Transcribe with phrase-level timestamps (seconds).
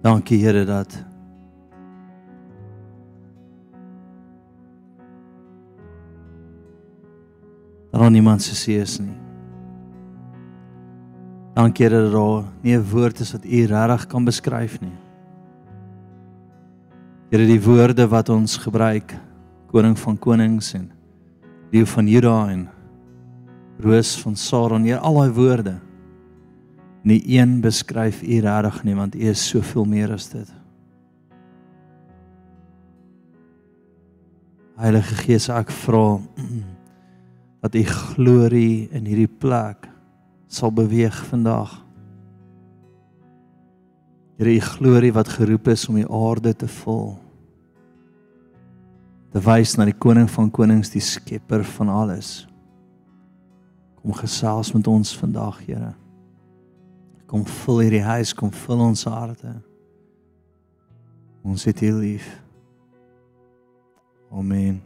[0.00, 1.04] Dankie Here dat
[7.90, 9.12] daar aan niemand se see is nie.
[11.54, 14.96] Dankie Here dat daar nie 'n woord is wat U regtig kan beskryf nie.
[17.30, 19.14] Here die woorde wat ons gebruik,
[19.70, 20.90] koning van konings en
[21.70, 22.68] leeu van Juda en
[23.78, 25.89] roos van Saron, hier al daai woorde.
[27.02, 30.48] Nie een beskryf U regtig nie want U is soveel meer as dit.
[34.80, 36.18] Heilige Gees, ek vra
[37.64, 39.88] dat U glorie in hierdie plek
[40.50, 41.78] sal beweeg vandag.
[44.40, 47.12] Here, U glorie wat geroep is om die aarde te vul.
[49.30, 52.48] Te wys na die koning van konings, die skepper van alles.
[54.00, 55.92] Kom gesels met ons vandag, Here.
[57.30, 59.52] Kom vul hierdie huis, kom vul ons harte.
[61.46, 62.26] Ons het U lief.
[64.34, 64.80] Amen.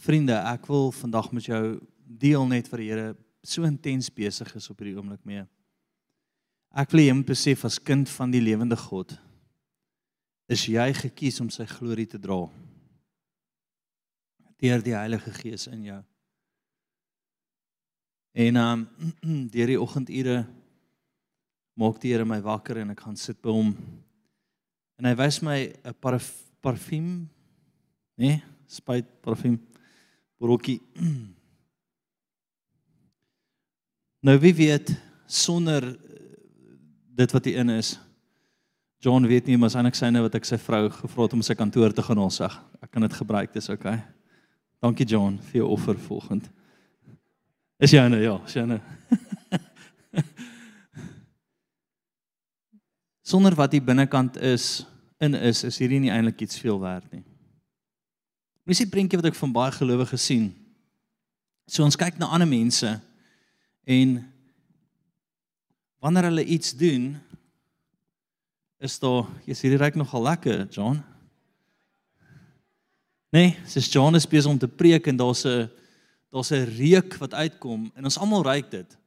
[0.00, 1.60] Vriende, ek wil vandag met jou
[2.08, 3.12] deel net vir die Here
[3.44, 5.44] so intens besig is op hierdie oomblik mee.
[6.72, 9.12] Ek wil moet besef as kind van die lewende God
[10.48, 12.46] is jy gekies om sy glorie te dra.
[14.62, 16.02] Deur die Heilige Gees in jou.
[18.36, 18.88] En um
[19.54, 20.42] deur die oggendure
[21.76, 23.70] maak die Here my wakker en ek gaan sit by hom.
[25.00, 26.28] En hy wys my 'n parf,
[26.60, 27.28] parfuum,
[28.16, 28.36] né?
[28.36, 29.56] Nee, spuit parfuum.
[30.38, 30.80] Brokkie.
[34.26, 34.90] Nou wie weet
[35.30, 35.94] sonder eh,
[37.14, 37.92] dit wat hier in is.
[38.98, 41.94] John weet nie maar eintlik syne wat ek sy vrou gevra het om sy kantoor
[41.94, 42.48] te gaan ons sê.
[42.82, 43.94] Ek kan dit gebruik, dis oukei.
[43.94, 44.02] Okay.
[44.82, 46.50] Dankie John vir jou offer volgend.
[47.78, 48.80] Is jy nou ja, is jy nou.
[53.32, 54.86] Sonder wat die binnekant is
[55.18, 57.24] in is, is hierdie nie eintlik iets veel werd nie.
[58.66, 60.54] Dis 'n prentjie wat ek van baie gelowiges sien.
[61.66, 63.00] So ons kyk na ander mense
[63.86, 64.32] En
[65.98, 67.14] wanneer hulle iets doen,
[68.82, 70.98] is daar, jy's hierdie ryk nogal lekker, John.
[73.30, 75.70] Nee, dis John is besig om te preek en daar's 'n
[76.30, 78.98] daar's 'n reuk wat uitkom en ons almal ruik dit.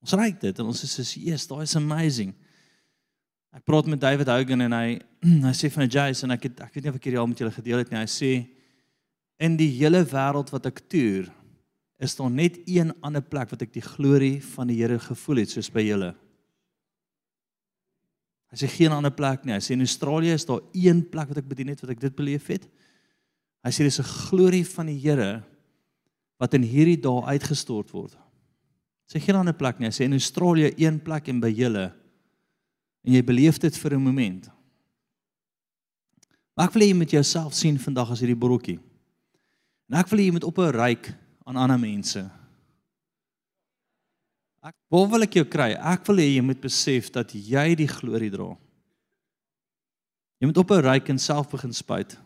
[0.00, 2.34] Ons ruik dit en ons sê soos, "Yes, daai is amazing."
[3.56, 5.00] Ek praat met David Hogan en hy
[5.48, 7.54] hy sê van Jason, ek het ek weet nie of ek hierdie al met julle
[7.54, 7.98] gedeel het nie.
[7.98, 8.46] Hy sê
[9.38, 11.32] in die hele wêreld wat ek toer,
[11.98, 15.50] is daar net een ander plek wat ek die glorie van die Here gevoel het
[15.50, 16.14] soos by julle.
[18.52, 19.56] Hy sê geen ander plek nie.
[19.56, 22.16] Hy sê in Australië is daar een plek wat ek bedien het wat ek dit
[22.16, 22.68] beleef het.
[23.66, 25.42] Hy sê dis 'n glorie van die Here
[26.38, 28.14] wat in hierdie dae uitgestort word.
[28.14, 29.88] Hy sê geen ander plek nie.
[29.88, 31.92] Hy sê in Australië een plek en by julle
[33.06, 34.46] en jy beleef dit vir 'n oomblik.
[36.56, 38.78] Maar ek wil hê jy moet jouself sien vandag as hierdie brokkie.
[39.90, 41.14] En ek wil hê jy moet op 'n ryk
[41.46, 42.30] aan ander mense.
[44.62, 45.72] Ek wil wil ek jou kry.
[45.72, 48.56] Ek wil hê jy moet besef dat jy die glorie dra.
[50.40, 52.25] Jy moet op 'n ryk en self begin spuit.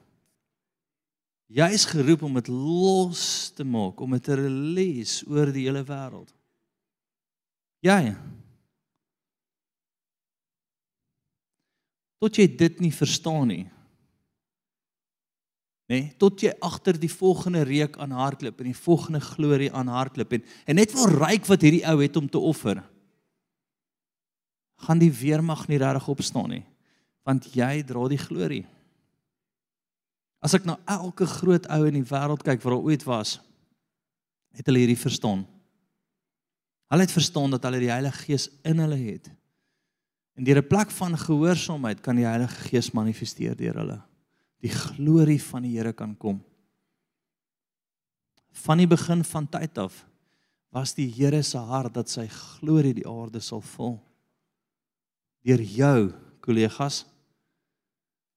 [1.50, 3.22] Jy is geroep om dit los
[3.56, 6.30] te maak, om dit te release oor die hele wêreld.
[7.82, 8.14] Jy.
[12.20, 13.64] Tot jy dit nie verstaan nie,
[15.90, 19.88] nê nee, tot jy agter die volgende reuk aan hardloop en die volgende glorie aan
[19.90, 22.78] hardloop en en net wil ryk wat hierdie ou het om te offer
[24.86, 26.62] gaan die weermag nie regtig opstaan nie
[27.26, 28.62] want jy dra die glorie
[30.40, 33.38] as ek na elke groot ou in die wêreld kyk wat al ooit was
[34.56, 35.46] het hulle hierdie verstaan
[36.90, 39.30] hulle het verstaan dat hulle die Heilige Gees in hulle het
[40.36, 44.00] en deur 'n plek van gehoorsaamheid kan die Heilige Gees manifesteer deur hulle
[44.60, 46.40] die glorie van die Here kan kom.
[48.64, 50.04] Van die begin van tyd af
[50.74, 53.96] was die Here se hart dat sy glorie die aarde sal vul.
[55.46, 56.10] Deur jou
[56.44, 57.02] kollegas.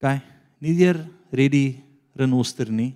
[0.00, 0.16] OK,
[0.64, 0.98] nie deur
[1.34, 1.83] Reddy
[2.14, 2.94] Renoster nie.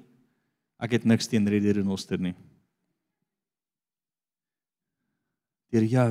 [0.79, 2.35] Ek het niks teen Reddy Renoster nie.
[5.75, 6.11] Deur jou.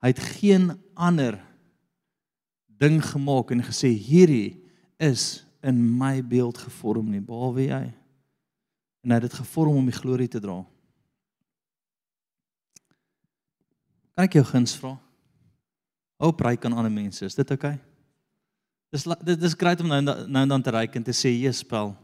[0.00, 1.38] Hy het geen ander
[2.80, 4.60] ding gemaak en gesê hierdie
[5.00, 7.82] is in my beeld gevorm nie, behalwe jy.
[9.04, 10.60] En hy het dit gevorm om die glorie te dra.
[14.16, 14.94] Kan ek jou guns vra?
[16.20, 17.76] Hoop ry kan ander mense, is dit oukei?
[17.76, 17.89] Okay?
[18.90, 21.96] Dis dit is grait om nou nou dan te ry en te sê, "Jesus, spel.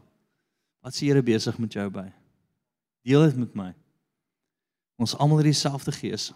[0.81, 2.11] Wat se Here besig met jou by?
[3.03, 3.73] Deel dit met my."
[4.97, 6.33] Ons almal het dieselfde gees.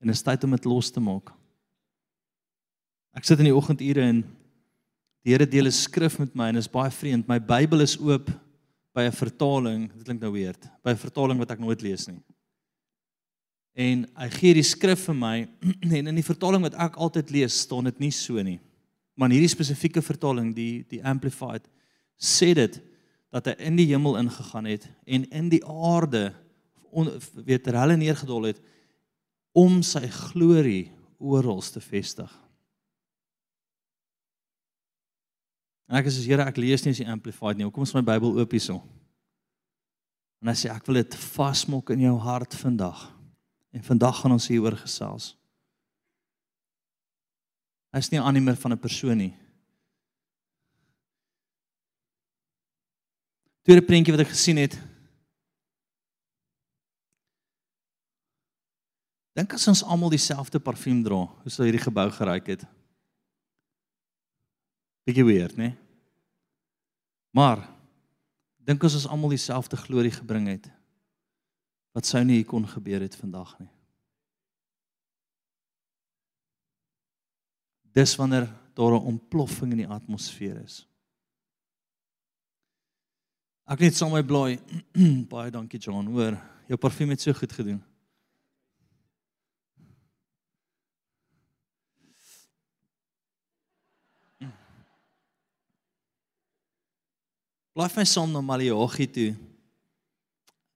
[0.00, 1.32] En is tyd om dit los te maak.
[3.12, 4.22] Ek sit in die oggendure en
[5.22, 7.28] die Here deel 'n skrif met my en is baie vreemd.
[7.28, 8.30] My Bybel is oop
[8.94, 12.20] by 'n vertaling, dit klink nou weird, by 'n vertaling wat ek nooit lees nie.
[13.74, 15.48] En hy gee die skrif vir my
[15.98, 18.60] en in die vertaling wat ek altyd lees, staan dit nie so nie.
[19.14, 21.66] Maar in hierdie spesifieke vertaling, die die amplified,
[22.16, 22.78] sê dit
[23.32, 26.30] dat hy in die hemel ingegaan het en in die aarde
[26.92, 27.08] on,
[27.44, 28.60] weet er hulle neergedol het
[29.56, 30.90] om sy glorie
[31.22, 32.30] oral te vestig.
[35.92, 37.68] En ek sê Here, ek lees nie as die amplified nie.
[37.68, 38.78] Kom ons my Bybel oop hierso.
[40.40, 43.04] En hy sê ek wil dit vasmok in jou hart vandag.
[43.76, 45.34] En vandag gaan ons hieroor gesels.
[47.92, 49.34] Hy's nie 'n animer van 'n persoon nie.
[53.62, 54.74] Tweede prentjie wat ek gesien het.
[59.32, 62.66] Dink as ons almal dieselfde parfuum dra, hoe sou hierdie gebou geruik het?
[65.06, 65.76] Bietjie weird, né?
[67.32, 67.64] Maar
[68.60, 70.68] dink as ons almal dieselfde glorie gebring het,
[71.96, 73.70] wat sou nie hier kon gebeur het vandag nie.
[77.92, 80.86] Dis wanneer daar 'n ontploffing in die atmosfeer is.
[83.66, 84.58] Ek net saam my blaai.
[85.32, 86.36] Baie dankie John, hoor.
[86.66, 87.82] Jou parfuum het so goed gedoen.
[97.72, 99.30] Blaai my saam na Maleagi toe.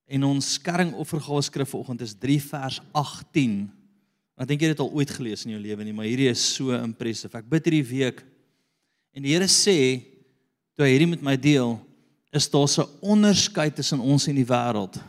[0.07, 3.76] En ons skerringoffergawe skrif vanoggend is 3 vers 18.
[4.37, 6.43] Ek dink jy het dit al ooit gelees in jou lewe nie, maar hierdie is
[6.57, 7.33] so impressive.
[7.39, 8.21] Ek bid hierdie week
[9.17, 9.77] en die Here sê
[10.77, 11.79] toe hy hierdie met my deel,
[12.37, 15.01] is daar 'n onderskeid tussen ons en die wêreld.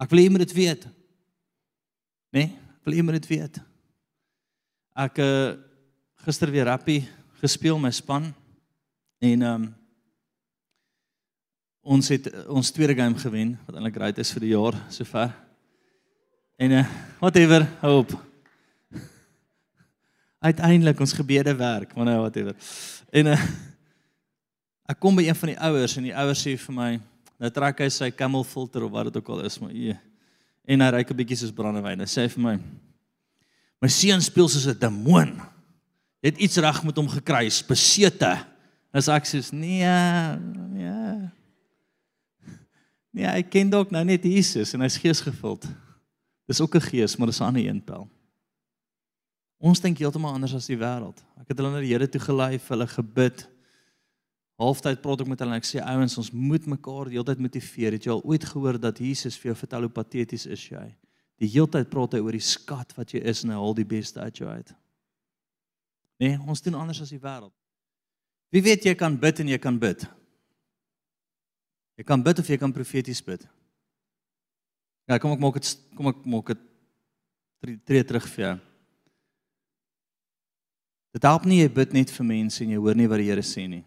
[0.00, 0.84] Ek wil hê jy moet dit weet.
[2.32, 2.32] Né?
[2.32, 2.48] Nee?
[2.80, 3.60] Ek wil hê jy moet dit weet.
[4.96, 5.56] Ek uh
[6.24, 7.04] gister weer rappie
[7.42, 8.32] gespeel my span
[9.20, 9.74] en ehm um,
[11.84, 15.43] ons het ons tweede game gewen wat eintlik great is vir die jaar sover.
[16.56, 16.86] En uh
[17.18, 18.24] whatever, hoop.
[20.38, 22.54] Uiteindelik ons gebede werk, maar nou whatever.
[23.10, 23.40] En uh
[24.84, 26.88] ek kom by een van die ouers en die ouers sê vir my,
[27.40, 29.96] nou trek hy sy camel filter of wat dit ook al is, maar ee.
[30.68, 32.04] En hy ryk 'n bietjie soos brandewyn.
[32.04, 32.54] Hy sê vir my,
[33.80, 35.40] my seun speel soos 'n demoon.
[36.22, 38.46] Het iets reg met hom gekry, besete.
[38.92, 39.88] As ek sê nee,
[40.70, 41.30] nee.
[43.10, 45.66] Nee, hy ken dalk nou net Jesus en hy's geesgevuld.
[46.46, 48.08] Dis ook 'n gees, maar dis 'n ander een pel.
[49.58, 51.22] Ons dink heeltemal anders as die wêreld.
[51.40, 53.48] Ek het hulle na die Here toe gelei, vir hulle gebid.
[54.60, 57.38] Halftyd praat ek met hulle en ek sê ouens, ons moet mekaar die hele tyd
[57.38, 57.92] motiveer.
[57.92, 60.96] Het jy al ooit gehoor dat Jesus vir jou vertel hoe pateties is jy?
[61.40, 63.88] Die hele tyd praat hy oor die skat wat jy is en hy haal die
[63.88, 64.74] beste uit jou uit.
[66.20, 67.52] Nee, ons doen anders as die wêreld.
[68.54, 70.04] Wie weet jy kan bid en jy kan bid.
[71.98, 73.48] Jy kan bid of jy kan profeties bid.
[75.08, 76.62] Ja, kom ek maak dit kom ek maak dit
[77.84, 78.54] tree terug vir jou.
[81.14, 83.44] Dit help nie jy bid net vir mense en jy hoor nie wat die Here
[83.46, 83.84] sê nie.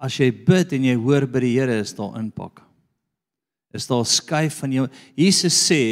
[0.00, 2.62] As jy bid en jy hoor by die Here is daar impak.
[3.74, 4.86] Is daar skuif van jou.
[5.18, 5.82] Jesus sê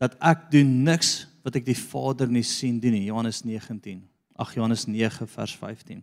[0.00, 3.06] dat ek doen niks wat ek die Vader nie sien doen nie.
[3.06, 4.02] Johannes 19.
[4.36, 6.02] Ag Johannes 9 vers 15.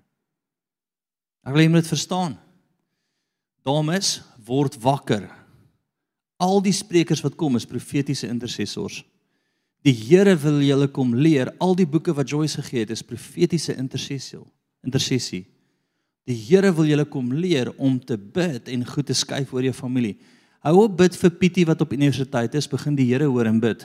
[1.43, 2.37] Ek wil jy moet verstaan.
[3.67, 5.27] Dames, word wakker.
[6.41, 9.03] Al die sprekers wat kom is profetiese intercessors.
[9.83, 11.51] Die Here wil julle kom leer.
[11.59, 14.39] Al die boeke wat Joyce gegee het is profetiese intersessie.
[14.83, 15.43] Intersessie.
[16.27, 19.75] Die Here wil julle kom leer om te bid en goed te skuif oor jou
[19.75, 20.15] familie.
[20.63, 23.83] Hou op bid vir Pietie wat op universiteit is, begin die Here hoor en bid.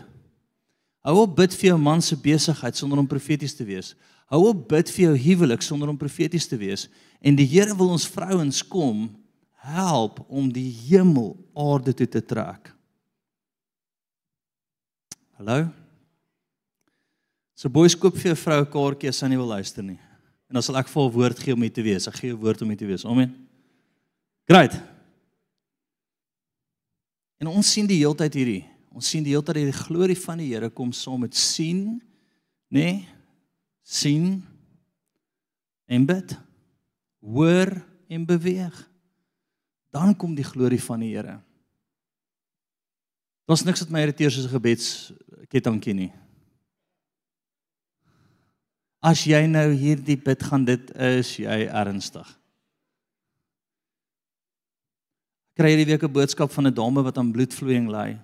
[1.02, 3.96] Hou op bid vir jou man se besigheid sonder om profeties te wees.
[4.30, 6.86] Hou op bid vir jou huwelik sonder om profeties te wees.
[7.18, 9.08] En die Here wil ons vrouens kom
[9.58, 12.70] help om die hemel aarde toe te trek.
[15.38, 15.68] Hallo.
[17.58, 19.98] So boys koop vir 'n vrou 'n kaartjie as sy nie wil luister nie.
[20.48, 22.06] En dan sal ek vir 'n woord gee om dit te wees.
[22.06, 23.04] Ek gee 'n woord om dit te wees.
[23.04, 23.48] Amen.
[24.46, 24.80] Great.
[27.38, 28.64] En ons sien die heeltyd hierdie.
[28.90, 32.00] Ons sien die heeltyd hierdie glorie van die Here kom saam met sien,
[32.70, 32.80] nê?
[32.80, 33.08] Nee,
[33.82, 34.44] sien
[35.86, 36.36] en bid.
[37.20, 38.88] Hoor en beweeg
[39.98, 41.38] dan kom die glorie van die Here.
[43.48, 46.12] Daar's niks wat my irriteer soos 'n gebedskettingkie nie.
[49.00, 52.28] As jy nou hierdie bid gaan dit is jy ernstig.
[55.56, 58.18] Kry hierdie week 'n boodskap van 'n dame wat aan bloedvloeiing ly.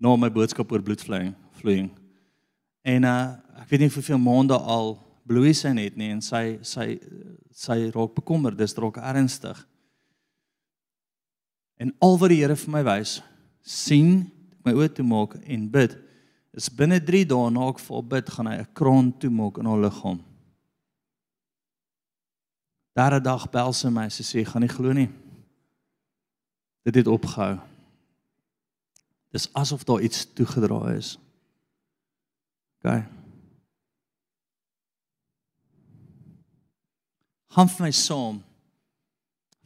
[0.00, 1.90] Nou my boodskap oor bloedvloeiing, vloeiing.
[2.84, 4.94] En uh ek weet nie hoeveel maande al
[5.26, 7.00] bloei sy net nie en sy sy
[7.50, 9.66] sy raak bekommerd, dis raak ernstig.
[11.78, 13.18] En al wat die Here vir my wys,
[13.62, 14.26] sien,
[14.66, 15.94] my oë toe maak en bid,
[16.58, 19.66] is binne 3 dae na ek vol bid, gaan hy 'n kroon toe maak in
[19.66, 20.18] haar liggaam.
[22.98, 25.08] Daardie dag bel sy my, sy sê, "Gaan nie glo nie.
[26.84, 27.60] Dit het opgehou."
[29.30, 31.18] Dis asof daar iets toegedraai is.
[32.78, 33.04] OK.
[37.48, 38.42] Vir my saam.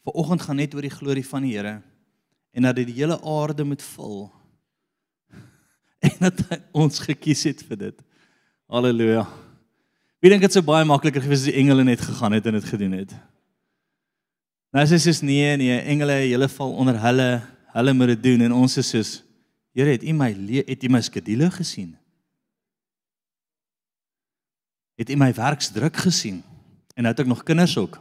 [0.05, 1.83] Vanoggend gaan net oor die glorie van die Here
[2.53, 4.31] en dat dit die hele aarde moet vul.
[6.09, 7.99] En dat hy ons gekies het vir dit.
[8.67, 9.23] Halleluja.
[10.23, 12.67] Wie dink dit sou baie makliker gewees as die engele net gegaan het en dit
[12.67, 13.15] gedoen het?
[14.73, 17.29] Nou as is nee nee, engele, hulle val onder hulle,
[17.75, 19.13] hulle moet dit doen en ons is soos
[19.73, 20.29] Here, het U my
[20.69, 21.95] het U my skedule gesien?
[25.01, 26.43] Het U my werksdruk gesien?
[26.93, 27.97] En nou het ek nog kinders ook.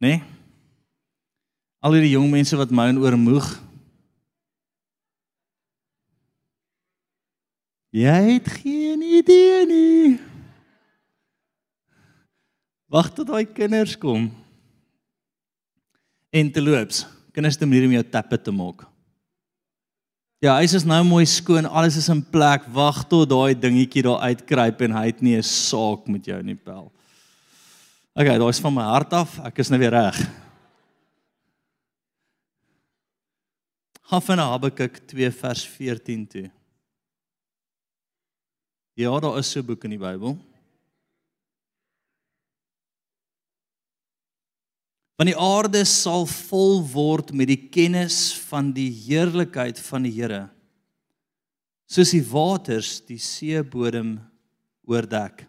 [0.00, 0.08] Né?
[0.08, 0.22] Nee?
[1.84, 3.44] Al hierdie jong mense wat my oormoeg.
[7.94, 10.14] Jy het geen idee nie.
[12.88, 14.30] Wag tot daai kinders kom.
[16.32, 17.04] En te loops.
[17.36, 18.86] Kinders te manier om jou tappe te maak.
[20.40, 22.64] Ja, hy is nou mooi skoon, alles is in plek.
[22.72, 26.56] Wag tot daai dingetjie daar uitkruip en hy het nie 'n saak met jou nie,
[26.56, 26.90] pel.
[28.16, 29.38] Okay, daai is van my hart af.
[29.44, 30.43] Ek is nou weer reg.
[34.04, 36.50] Gaan van Habakuk 2 vers 14 toe.
[39.00, 40.36] Ja, daar is so 'n boek in die Bybel.
[45.16, 50.50] Want die aarde sal vol word met die kennis van die heerlikheid van die Here.
[51.86, 54.20] Soos die waters die seebodem
[54.84, 55.48] oordek.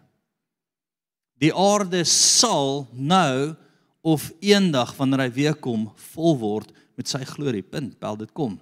[1.38, 3.54] Die aarde sal nou
[4.00, 7.62] of eendag wanneer hy weer kom vol word met sy glorie.
[7.62, 8.56] Punt, bel dit kom.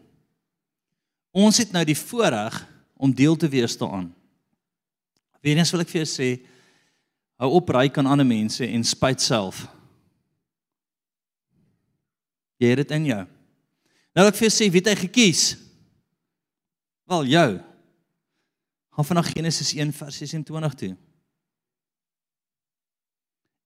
[1.35, 2.61] Ons het nou die voorreg
[2.95, 4.11] om deel te wees daaraan.
[5.45, 6.29] Weens wil ek vir jou sê
[7.43, 9.65] hou op ry kan ander mense en spyt self.
[12.63, 13.23] Jy het dit in jou.
[14.15, 15.43] Nou ek vir sê wie het hy gekies?
[17.11, 17.49] Wel jou.
[18.95, 20.93] Gaan vanaf Genesis 1 vers 26 toe.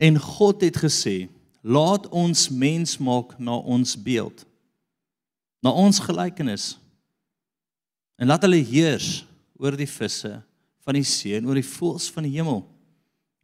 [0.01, 1.29] En God het gesê:
[1.61, 4.47] "Laat ons mens maak na ons beeld,
[5.65, 6.77] na ons gelykenis.
[8.19, 9.25] En laat hulle heers
[9.59, 10.39] oor die visse
[10.87, 12.63] van die see en oor die voëls van die hemel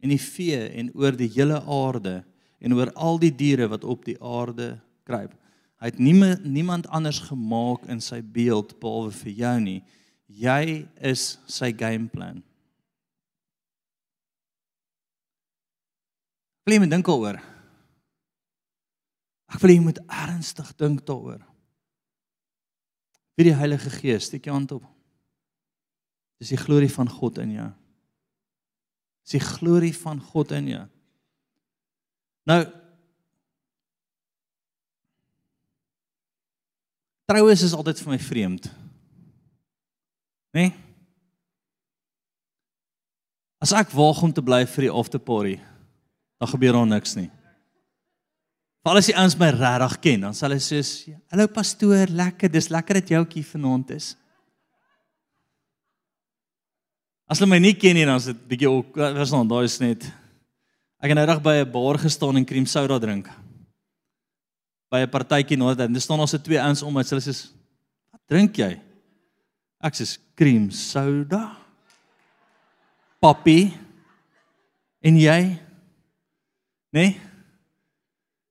[0.03, 2.19] en die vee en oor die hele aarde
[2.59, 4.75] en oor al die diere wat op die aarde
[5.07, 5.33] kruip."
[5.79, 9.81] Hy het niemand niemand anders gemaak in sy beeld behalwe vir jou nie.
[10.25, 12.39] Jy is sy gameplan.
[16.65, 17.37] Wil jy moet dink daaroor?
[19.53, 21.43] Ek wil jy moet ernstig dink daaroor.
[23.35, 24.85] Wie die Heilige Gees, steek jou hand op.
[26.39, 27.67] Dis die glorie van God in jou.
[29.25, 30.87] Dis die glorie van God in jou.
[32.49, 32.63] Nou
[37.25, 38.67] Troues is altyd vir my vreemd.
[40.53, 40.67] Né?
[40.67, 40.73] Nee?
[43.65, 45.55] As ek waag om te bly vir die after party,
[46.37, 47.31] dan gebeur daar niks nie.
[48.85, 52.69] Val as die ouens my regtig ken, dan sal hulle sê, "Hallo pastoor, lekker, dis
[52.69, 54.15] lekker dat jy ook hier vanaand is."
[57.27, 59.79] As hulle my nie ken nie, dan is dit bietjie ook, was dan daai is
[59.79, 60.05] net
[61.01, 63.29] Ek het nou reg by 'n bar gestaan en cream soda drink
[64.95, 67.33] by 'n partytjie nou dan staan ons se twee ouens om en hulle sê
[68.11, 68.79] wat drink jy?
[69.83, 71.57] Ek sê cream soda.
[73.19, 73.73] Papi.
[75.01, 75.59] En jy?
[76.91, 77.19] Nee?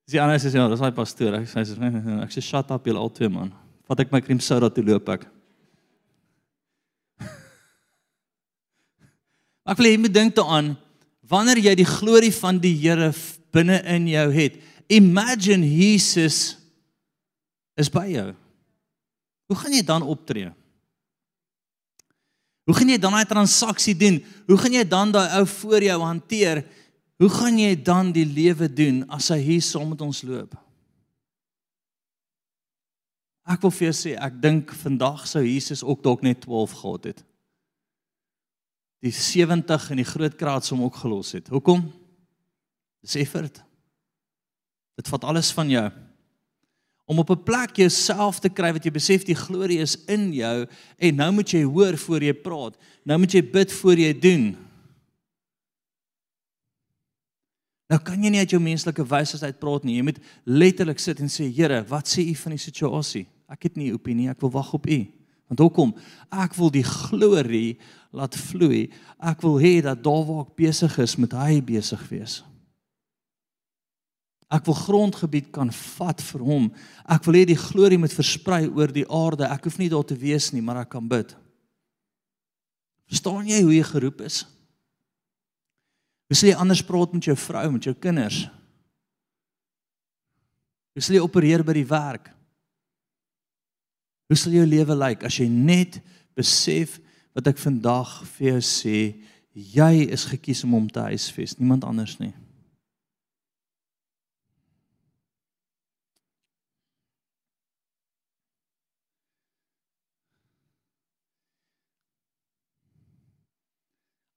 [0.05, 1.39] Dis ander sê ja, dis my pastoor.
[1.41, 3.53] Ek sê ek sê shut up julle albei man.
[3.89, 5.23] Vat ek my cream soda toe loop ek.
[9.69, 10.69] Ek wil hê jy moet dink daaraan
[11.29, 13.11] wanneer jy die glorie van die Here
[13.55, 14.61] binne in jou het.
[14.93, 16.57] Imagine Jesus
[17.81, 18.35] is by jou.
[19.49, 20.51] Hoe gaan jy dan optree?
[22.65, 24.21] Hoe gaan jy dan daai transaksie doen?
[24.49, 26.63] Hoe gaan jy dan daai ou voor jou hanteer?
[27.23, 30.57] Hoe gaan jy dan die lewe doen as hy hier saam met ons loop?
[33.45, 37.11] Ek wil vir jou sê, ek dink vandag sou Jesus ook dalk net 12 gehad
[37.13, 37.21] het.
[39.05, 41.51] Die 70 in die groot kraat som ook gelos het.
[41.53, 41.85] Hoekom?
[43.05, 43.61] Dis effort.
[44.97, 45.91] Dit vat alles van jou.
[47.05, 50.67] om op 'n plek jouself te kry wat jy besef die glorie is in jou
[50.97, 52.77] en nou moet jy hoor voor jy praat.
[53.05, 54.57] Nou moet jy bid voor jy doen.
[57.95, 60.01] Nou kan jy nie uit jou menslike wysheid uitpraat nie.
[60.01, 60.17] Jy moet
[60.51, 63.29] letterlik sit en sê, Here, wat sê U van die situasie?
[63.47, 65.07] Ek het nie 'n opinie, ek wil wag op U.
[65.49, 65.95] Want hoekom?
[66.33, 67.79] Ek wil die glorie
[68.11, 68.91] laat vloei.
[69.21, 72.43] Ek wil hê dat daar waar ek besig is, moet hy besig wees.
[74.51, 76.73] Ek wil grondgebied kan vat vir hom.
[77.09, 79.45] Ek wil hê die glorie moet versprei oor die aarde.
[79.45, 81.37] Ek hoef nie daar te wees nie, maar ek kan bid.
[83.07, 84.47] Verstaan jy hoe jy geroep is?
[86.29, 88.45] Hoe sê jy anders praat met jou vrou, met jou kinders?
[90.95, 92.31] Hoe sê jy opereer by die werk?
[94.31, 96.01] Hoe sal jou lewe lyk as jy net
[96.35, 96.97] besef
[97.35, 98.99] wat ek vandag vir jou sê,
[99.55, 102.33] jy is gekies om hom te huisves, niemand anders nie.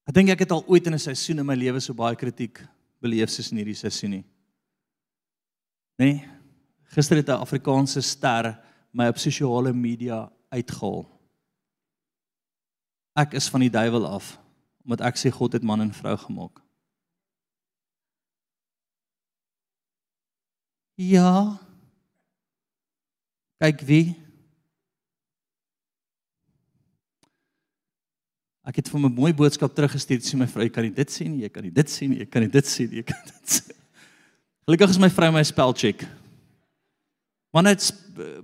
[0.08, 2.64] Ek dink ek het al ooit in 'n seisoen in my lewe so baie kritiek
[3.02, 4.26] beleef soos in hierdie seisoen nie.
[6.00, 6.24] Nee.
[6.96, 8.58] Gister het 'n Afrikaanse ster
[8.94, 11.06] my op sosiale media uitgehaal.
[13.16, 14.40] Ek is van die duiwel af
[14.86, 16.62] omdat ek sê God het man en vrou gemaak.
[20.96, 21.60] Ja.
[23.60, 24.26] Kyk wie
[28.67, 31.31] Ek het vir 'n mooi boodskap teruggestuur sê my vrou, jy kan nie dit sien
[31.31, 33.24] nie, jy kan nie dit sien nie, jy kan nie dit sien nie, jy kan
[33.25, 33.75] dit sien.
[34.67, 36.03] Gelukkig is my vrou my spel check.
[37.53, 37.93] Maar net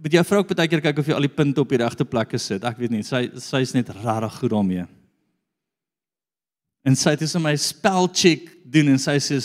[0.02, 2.06] met jou vrou ook baie keer kyk of jy al die punte op die regte
[2.06, 2.64] plekke sit.
[2.64, 4.86] Ek weet nie, sy sy's net rarig goed daarmee.
[6.86, 9.42] En sy het dus my spel check doen en sy sê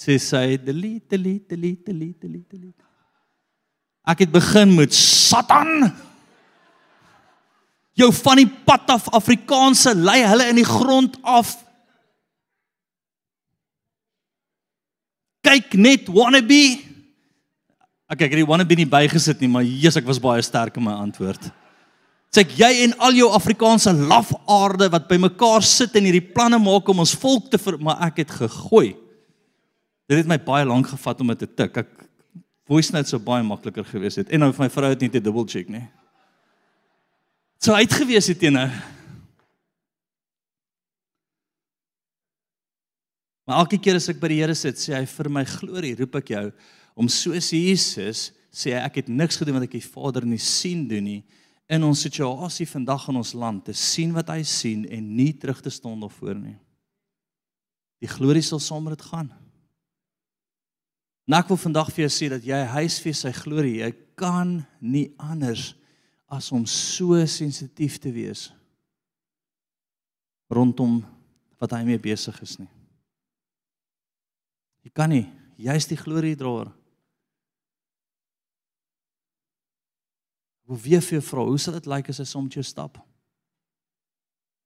[0.00, 2.84] sê sy delete delete delete delete delete.
[4.08, 5.92] Ek het begin met Satan
[7.98, 11.54] jou van die pad af Afrikaanse lei hulle in die grond af.
[15.44, 16.62] Kyk net wannabe.
[18.12, 20.86] Ek ek het die wannabe nie bygesit nie, maar Jesus ek was baie sterk in
[20.86, 21.50] my antwoord.
[22.32, 26.86] Sê ek jy en al jou Afrikaanse lafaarde wat bymekaar sit en hierdie planne maak
[26.88, 28.94] om ons volk te ver, maar ek het gegooi.
[30.08, 31.76] Dit het my baie lank gevat om dit te tik.
[31.84, 31.90] Ek
[32.68, 34.32] voice note sou baie makliker gewees het.
[34.32, 35.84] En nou vir my vrou het nie te double check nie
[37.62, 38.68] sou uitgewees het teen nou.
[43.46, 46.18] Maar elke keer as ek by die Here sit, sê hy vir my glorie, roep
[46.22, 46.46] ek jou
[46.98, 50.84] om soos Jesus sê hy ek het niks gedoen wat ek die Vader nie sien
[50.90, 51.20] doen nie
[51.72, 55.62] in ons situasie vandag in ons land te sien wat hy sien en nie terug
[55.64, 56.58] te staan daarvoor nie.
[58.02, 59.30] Die glorie sal saam met dit gaan.
[61.30, 65.06] Nou ek wil vandag vir jou sê dat jy huisves sy glorie, jy kan nie
[65.22, 65.81] anders nie
[66.32, 68.48] as om so sensitief te wees
[70.52, 71.00] rondom
[71.60, 72.68] wat hy mee besig is nie.
[74.82, 75.26] Jy kan nie,
[75.60, 76.72] jy's die gloriedraer.
[80.68, 82.98] Hoe wie vir jou vra, hoe sal dit lyk as hy met jou stap?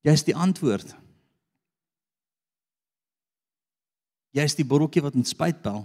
[0.07, 0.94] Jy's die antwoord.
[4.37, 5.83] Jy's die botteltjie wat met spyt bel.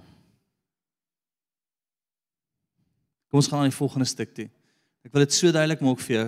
[3.31, 4.49] Kom ons gaan aan die volgende stuk toe.
[5.01, 6.25] Ek wil dit so duidelik maak vir jou.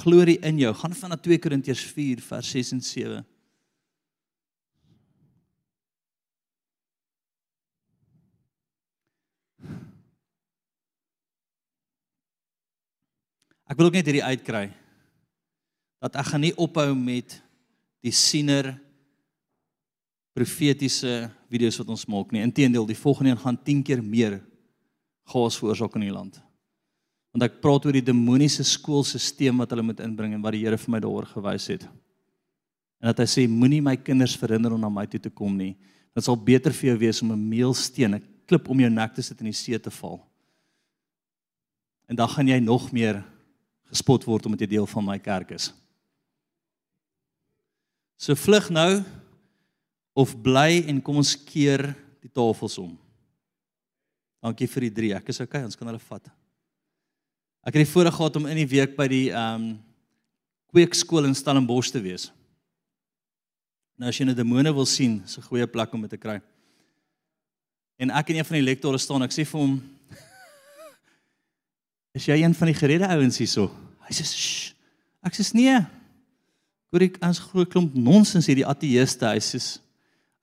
[0.00, 0.72] Glorie in jou.
[0.80, 3.18] Gaan van na 2 Korintiërs 4 vers 6 en 7.
[13.66, 14.70] Ek wil ook net hierdie uitkry
[16.00, 17.34] dat ek gaan nie ophou met
[18.04, 18.70] die siener
[20.36, 22.44] profetiese video's wat ons maak nie.
[22.46, 24.38] Inteendeel, die volgende een gaan 10 keer meer
[25.26, 26.45] gas veroorsaak in die land
[27.36, 30.78] want ek praat oor die demoniese skoolstelsel wat hulle moet inbring en wat die Here
[30.80, 31.82] vir my daaroor gewys het.
[32.96, 35.74] En dat hy sê moenie my kinders verhinder om na my toe te kom nie.
[36.16, 39.22] Dit sal beter vir jou wees om 'n meelsteen, 'n klip om jou nek te
[39.22, 40.24] sit in die see te val.
[42.08, 43.22] En dan gaan jy nog meer
[43.90, 45.74] gespot word omdat jy deel van my kerk is.
[48.16, 49.04] So vlug nou
[50.14, 52.96] of bly en kom ons keer die tafels om.
[54.40, 55.14] Dankie vir die drie.
[55.14, 56.45] Ek is okay, ons kan hulle vat.
[57.66, 59.66] Ek het die voorreg gehad om in die week by die ehm um,
[60.76, 62.26] kweekskool in Stellenbosch te wees.
[63.96, 66.40] Nou as jy 'n demone wil sien, is 'n goeie plek om dit te kry.
[67.98, 69.82] En ek en een van die lektore staan, ek sê vir hom
[72.14, 73.70] Is jy een van die geredde ouens hierso?
[74.06, 74.74] Hy sê
[75.24, 75.80] ek sê nee.
[76.92, 79.26] Hoor ek ons groot klomp nonsens hierdie ateëste.
[79.26, 79.80] Hy sê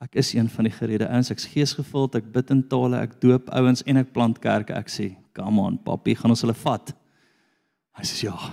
[0.01, 1.31] ek is een van die geredde ouens.
[1.31, 4.73] Ek's geesgevuld, ek bid in tale, ek doop ouens en ek plant kerke.
[4.73, 7.02] Ek sê "Come on, papi, gaan ons hulle vat?"
[7.99, 8.37] Hy sê ja.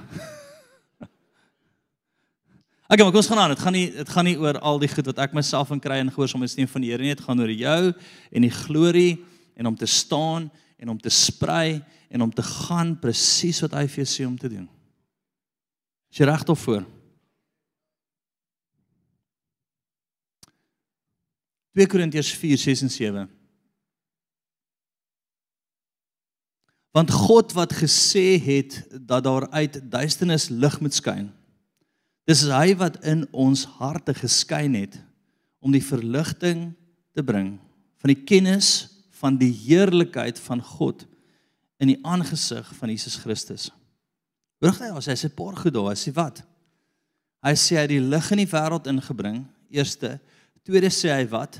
[2.90, 3.52] Okay, maar kom ons gaan aan.
[3.54, 6.00] Dit gaan nie dit gaan nie oor al die goed wat ek myself in kry
[6.02, 7.12] en gehoorsaamheid steun van die Here nie.
[7.14, 9.12] Dit gaan oor jou en die glorie
[9.54, 13.84] en om te staan en om te sprei en om te gaan presies wat hy
[13.86, 14.66] vir jou sê om te doen.
[16.10, 16.82] Is jy reg of voor?
[21.78, 23.28] 2 Korintiërs 4:6 en 7.
[26.90, 31.28] Want God wat gesê het dat daar uit duisternis lig moet skyn
[32.30, 34.94] Dis hy wat in ons harte geskyn het
[35.58, 36.68] om die verligting
[37.16, 37.56] te bring
[38.00, 38.86] van die kennis
[39.20, 41.02] van die heerlikheid van God
[41.82, 43.66] in die aangesig van Jesus Christus.
[44.60, 46.42] Hoor jy, as hy sê paar goed daar, hy sê wat?
[47.44, 49.42] Hy sê hy het die lig in die wêreld ingebring.
[49.72, 50.14] Eerste,
[50.64, 51.58] tweede sê hy wat?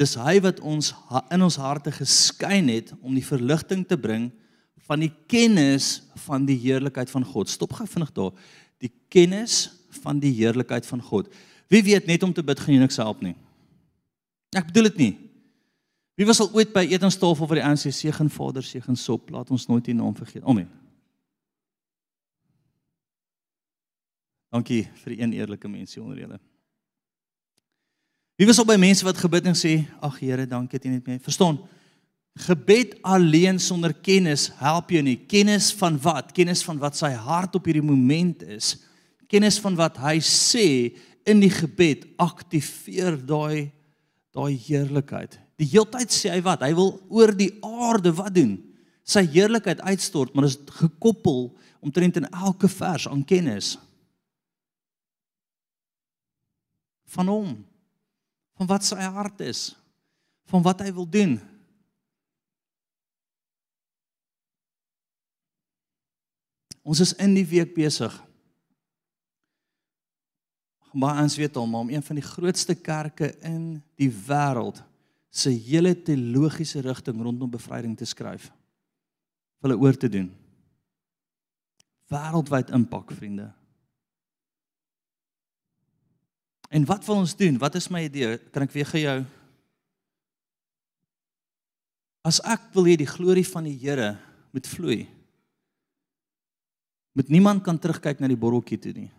[0.00, 0.90] Dis hy wat ons
[1.30, 4.30] in ons harte geskyn het om die verligting te bring
[4.88, 7.48] van die kennis van die heerlikheid van God.
[7.48, 8.32] Stop gou vinnig daar
[8.82, 9.68] die kennis
[10.02, 11.30] van die heerlikheid van God.
[11.70, 13.36] Wie weet net om te bid gaan jou niks help nie.
[14.54, 15.12] Ek bedoel dit nie.
[16.18, 19.66] Wie was al ooit by etenstafel vir die ANC seën Vader seën sop, laat ons
[19.66, 20.44] nooit die naam vergeet.
[20.46, 20.68] Amen.
[24.54, 26.38] Dankie vir die een eerlike mens hier onder julle.
[28.34, 31.06] Wie was al by mense wat gebid en sê, "Ag Here, dankie dat U net
[31.06, 31.58] my verstaan."
[32.34, 35.16] Gebed alleen sonder kennis help jou nie.
[35.16, 36.32] Kennis van wat?
[36.32, 38.76] Kennis van wat sy hart op hierdie moment is.
[39.28, 43.70] Kennis van wat hy sê in die gebed aktiveer daai
[44.34, 45.38] daai heerlikheid.
[45.56, 46.64] Die heeltyd sê hy wat?
[46.66, 48.56] Hy wil oor die aarde wat doen?
[49.06, 51.52] Sy heerlikheid uitstort, maar dit is gekoppel
[51.84, 53.76] omtrent in elke vers aan kennis
[57.14, 57.52] van hom.
[58.54, 59.72] Van wat sy hart is.
[60.50, 61.38] Van wat hy wil doen.
[66.84, 68.12] Ons is in die week besig.
[70.94, 74.82] Maar ons weet al, maar om een van die grootste kerke in die wêreld
[75.34, 78.52] se hele teologiese rigting rondom bevryding te skryf.
[79.64, 80.28] Hulle oor te doen.
[82.12, 83.48] Wêreldwyd impak, vriende.
[86.74, 87.58] En wat wil ons doen?
[87.62, 88.36] Wat is my idee?
[88.50, 89.18] Kan ek weer gee jou
[92.24, 94.14] As ek wil hê die glorie van die Here
[94.54, 95.02] moet vloei,
[97.14, 99.10] met niemand kan terugkyk na die borreltjie toe nie.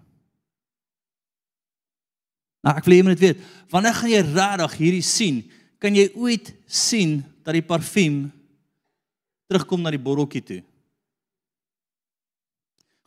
[2.65, 5.44] Nou ek wil hê jy moet weet, wanneer gaan jy regtig hierdie sien?
[5.78, 8.24] Kan jy ooit sien dat die parfuum
[9.46, 10.60] terugkom na die borreltjie toe?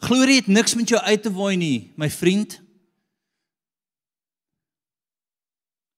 [0.07, 2.61] Glorie het niks met jou uit te waai nie, my vriend.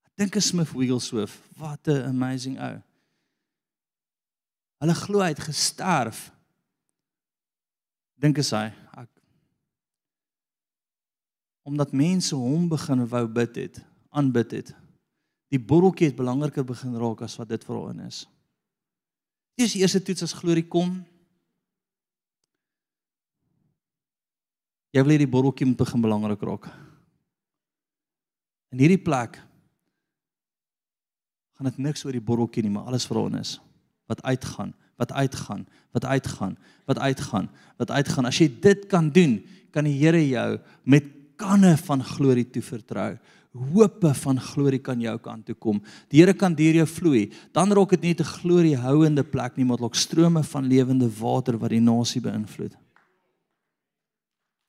[0.15, 2.81] dink is Smith Wigglesworth, wat 'n amazing ou.
[4.81, 6.31] Hulle glo hy het gesterf
[8.21, 9.09] dink as hy ek
[11.61, 13.75] omdat mense hom begin wou bid het,
[14.09, 14.71] aanbid het.
[15.53, 18.23] Die borreltjie het belangriker begin raak as wat dit vir hom is.
[19.59, 20.95] Dis die eerste toets as glorie kom.
[24.91, 26.65] Jy wil hierdie borreltjie moet begin belangrik raak.
[28.73, 29.37] In hierdie plek
[31.61, 33.59] gaan dit niks oor die borreltjie nie, maar alles vir hom is
[34.09, 37.49] wat uitgaan wat uitgaan, wat uitgaan, wat uitgaan,
[37.81, 38.27] wat uitgaan.
[38.29, 39.39] As jy dit kan doen,
[39.73, 41.07] kan die Here jou met
[41.41, 43.15] kanne van glorie toe vertrou.
[43.73, 45.81] Hope van glorie kan jou kant toe kom.
[46.13, 47.23] Die Here kan deur jou vloei.
[47.55, 51.57] Dan raak dit nie 'n gloriehouende plek nie, maar dit raak strome van lewende water
[51.57, 52.77] wat die nasie beïnvloed.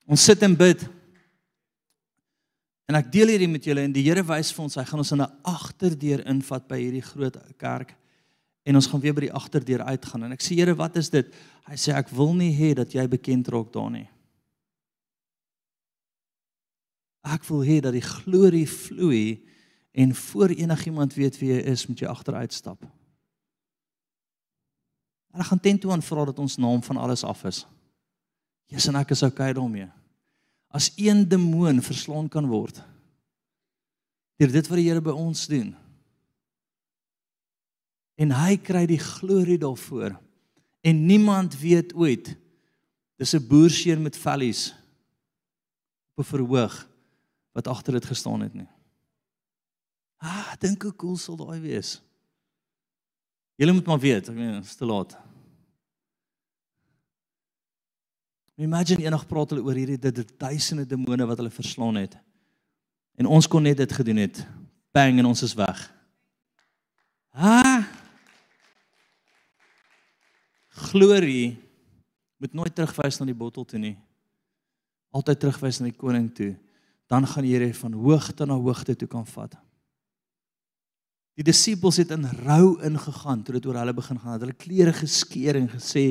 [0.07, 0.89] Ons sit en bid.
[2.93, 5.13] En ek deel hierdie met julle en die Here wys vir ons hy gaan ons
[5.17, 7.97] in 'n agterdeur invat by hierdie groot kerk
[8.67, 10.25] en ons gaan weer by die agterdeur uitgaan.
[10.25, 11.33] En ek sê Here wat is dit?
[11.65, 14.09] Hy sê ek wil nie hê dat jy bekend raak daar nie.
[17.25, 19.41] Ek wil hê dat die glorie vloei
[19.93, 22.85] en voor enigiemand weet wie jy is moet jy agteruit stap
[25.33, 27.65] ek gaan teen toe aan vra dat ons naam van alles af is.
[28.69, 29.89] Jesus en ek is okay daarmee
[30.73, 32.81] as een demoon verslaan kan word
[34.41, 35.75] deur dit wat die Here by ons doen
[38.23, 40.15] en hy kry die glorie daarvoor.
[40.83, 42.35] En niemand weet ooit
[43.17, 44.75] dis 'n boerseun met vellies
[46.15, 46.89] op 'n verhoog
[47.53, 48.69] wat agter dit gestaan het nie.
[50.17, 52.03] Ah, dink hoe cool sal daai wees.
[53.55, 55.17] Julle moet maar weet, ek meen, is te laat.
[58.61, 62.17] Imagine enig praat hulle oor hierdie dit duisende demone wat hulle verslaan het.
[63.17, 64.43] En ons kon net dit gedoen het.
[64.93, 65.81] Bang en ons is weg.
[67.33, 67.85] Ah,
[70.69, 71.57] glorie
[72.37, 73.97] moet nooit terugwys na die bottel toe nie.
[75.17, 76.53] Altyd terugwys na die koning toe.
[77.09, 79.57] Dan gaan die Here van hoogte na hoogte toe kan vat.
[81.39, 84.41] Die disippels het in rou ingegaan toe dit oor hulle begin gaan.
[84.43, 86.07] Hulle klere geskeur en gesê,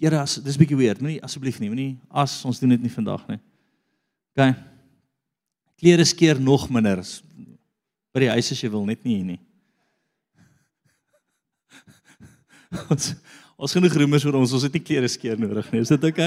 [0.00, 3.20] Here, as dis bietjie weird, moenie asseblief nie, moenie as ons doen dit nie vandag
[3.28, 3.36] nie.
[4.32, 4.54] OK.
[5.82, 7.02] Klere skeur nog minder
[8.14, 9.40] by die huis as jy wil, net nie hier nie.
[12.94, 13.12] ons
[13.60, 15.82] ons genoeg roemers vir ons, ons het nie klere skeur nodig nie.
[15.84, 16.22] Is dit OK?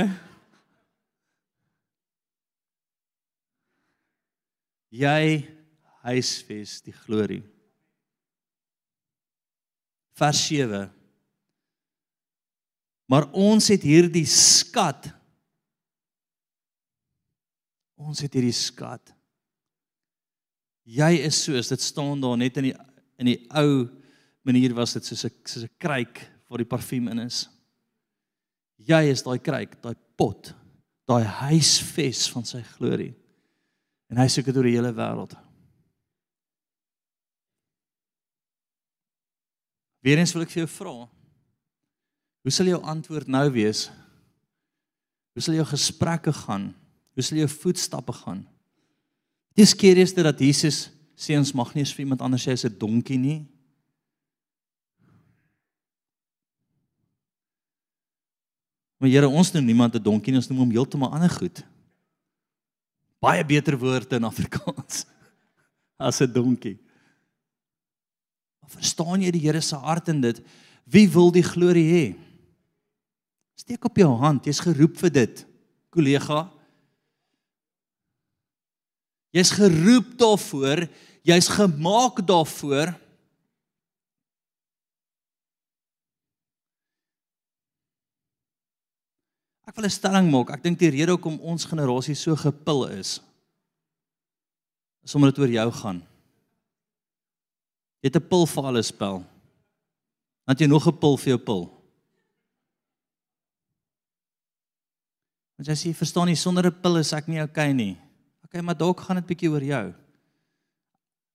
[4.94, 5.24] Jy
[6.06, 7.42] huisves die glorie
[10.20, 10.86] vers 7.
[13.10, 15.10] Maar ons het hierdie skat.
[18.00, 19.14] Ons het hierdie skat.
[20.84, 22.78] Jy is soos dit staan daar net in die
[23.22, 23.86] in die ou
[24.44, 27.48] manier was dit soos 'n soos 'n kruik waar die parfuum in is.
[28.78, 30.54] Jy is daai kruik, daai pot,
[31.08, 33.14] daai huisves van sy glorie.
[34.10, 35.36] En hy soek dit oor die hele wêreld.
[40.04, 40.96] Weerens wil ek vir jou vra.
[42.44, 43.88] Hoe sal jou antwoord nou wees?
[45.34, 46.74] Hoe sal jou gesprekke gaan?
[47.16, 48.44] Hoe sal jou voetstappe gaan?
[49.56, 52.52] Dis keer is dit dat Jesus sê ons mag nie eens vir iemand anders sê
[52.52, 53.46] hy's 'n donkie nie.
[59.00, 61.64] Maar Here, ons noem niemand 'n donkie nie, ons noem hom heeltemal ander goed.
[63.22, 65.06] Baie beter woorde in Afrikaans
[66.00, 66.80] as 'n donkie.
[68.74, 70.42] Verstaan jy die Here se hart in dit?
[70.90, 72.06] Wie wil die glorie hê?
[73.60, 75.44] Steek op jou hand, jy's geroep vir dit,
[75.94, 76.42] kollega.
[79.34, 80.84] Jy's geroep daarvoor,
[81.26, 82.92] jy's gemaak daarvoor.
[89.64, 90.52] Ek wil 'n stelling maak.
[90.52, 93.22] Ek dink die rede hoekom ons generasie so gepil is,
[95.02, 96.04] is omdat dit oor jou gaan.
[98.04, 99.24] Jy het 'n pil vir alles spel.
[100.46, 101.64] Want jy nog 'n pil vir jou pil.
[105.58, 107.98] Want jy verstaan nie sonder 'n pil is ek nie okay nie.
[108.44, 109.94] Okay, maar dalk gaan dit bietjie oor jou.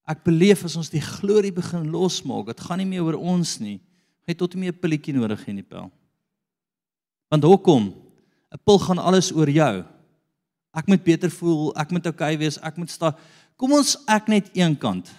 [0.07, 3.81] Ek beleef as ons die glorie begin losmaak, dit gaan nie meer oor ons nie.
[4.27, 5.91] Jy tot nie meer 'n pilletjie nodig hê nie, pel.
[7.29, 7.93] Want hoekom?
[8.51, 9.85] 'n Pil gaan alles oor jou.
[10.73, 13.15] Ek moet beter voel, ek moet okay wees, ek moet staan.
[13.57, 15.09] Kom ons ek net een kant.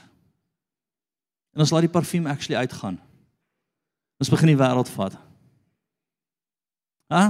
[1.54, 3.00] En ons laat die parfuum actually uitgaan.
[4.20, 5.16] Ons begin die wêreld vat.
[7.10, 7.24] Ha?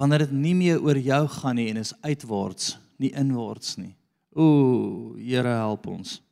[0.00, 3.92] Wanneer dit nie meer oor jou gaan nie en is uitwaarts, nie inwaarts nie.
[4.32, 6.22] Ooh, Here help ons.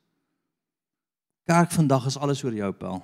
[1.49, 3.03] Kerk vandag is alles oor jou, Pel.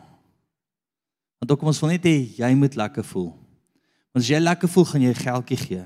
[1.38, 3.35] Want ook ons wil net hê jy moet lekker voel.
[4.14, 5.85] Want as jy lekker voel, gaan jy geldjie gee.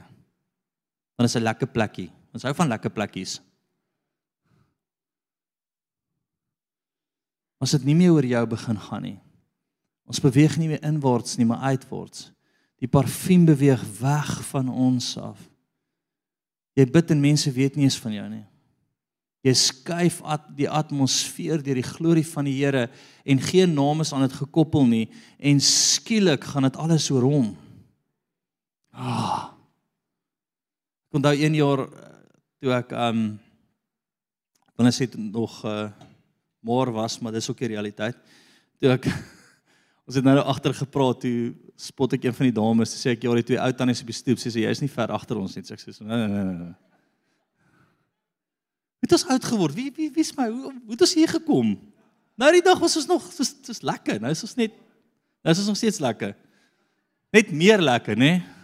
[1.16, 2.10] Want dit is 'n lekker plekkie.
[2.32, 3.40] Ons hou van lekker plekkies.
[7.58, 9.18] As dit nie meer oor jou begin gaan nie.
[10.06, 12.30] Ons beweeg nie meer inwaarts nie, maar uitwaarts.
[12.78, 15.40] Die parfuum beweeg weg van ons af.
[16.74, 18.44] Jy bid en mense weet nie eens van jou nie.
[19.42, 22.88] Jy skuif at die atmosfeer deur die glorie van die Here
[23.24, 27.56] en geen naam is aan dit gekoppel nie en skielik gaan dit alles oor hom.
[28.98, 29.54] Ah.
[31.06, 32.08] Ek onthou een jaar eh,
[32.58, 33.22] toe ek um
[34.74, 35.88] wanneer sit nog uh
[36.68, 38.16] maar was, maar dis ook die realiteit.
[38.82, 39.06] Toe ek
[40.10, 43.36] ons het nou agter gepraat toe spot ek een van die dames, sê ek ja,
[43.38, 45.62] die twee ou tannies op die stoep, sê sy jy's nie ver agter ons nie,
[45.62, 46.58] sê ek sê nee nee nee.
[46.58, 46.74] nee.
[49.06, 49.78] Het ons oud geword?
[49.78, 50.50] Wie wie wie's my?
[50.50, 51.76] Hoe het ons hier gekom?
[52.34, 54.18] Nou die dag was ons nog soos soos lekker.
[54.18, 54.74] Nou is ons net
[55.46, 56.34] nou is ons nog steeds lekker.
[57.30, 58.34] Net meer lekker, né?
[58.34, 58.57] Nee?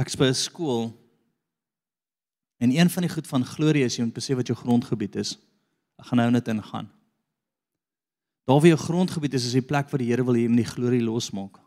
[0.00, 0.92] Ek's by 'n skool
[2.58, 5.38] en een van die goed van glorie is jy moet besef wat jou grondgebied is.
[5.98, 6.88] Ek gaan nou net ingaan.
[8.44, 10.64] Daar waar jou grondgebied is, is die plek waar die Here wil hê jy moet
[10.64, 11.58] die glorie losmaak.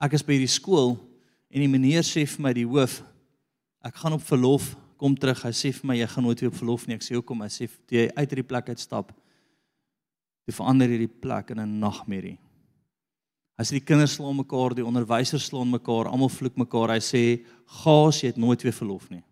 [0.00, 0.96] Ek is by hierdie skool
[1.48, 3.02] en die meneer sê vir my die hoof,
[3.84, 5.40] ek gaan op verlof, kom terug.
[5.42, 6.94] Hy sê vir my jy gaan nooit weer op verlof nie.
[6.94, 7.42] Ek sê hoekom?
[7.42, 9.10] Hy sê jy uit hierdie plek uitstap.
[10.46, 12.38] Jy verander hierdie plek in 'n nagmerrie.
[13.60, 16.94] As die kinders slaan mekaar, die onderwysers slaan mekaar, almal vloek mekaar.
[16.96, 17.44] Hy sê:
[17.82, 19.22] "Gaas, jy het nooit weer verlof nie."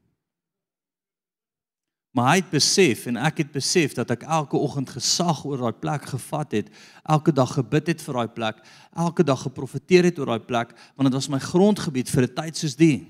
[2.11, 5.79] Maar hy het besef en ek het besef dat ek elke oggend gesag oor daai
[5.79, 6.73] plek gevat het,
[7.07, 8.65] elke dag gebid het vir daai plek,
[8.99, 12.57] elke dag geprofeteer het oor daai plek, want dit was my grondgebied vir 'n tyd
[12.57, 13.07] soos die.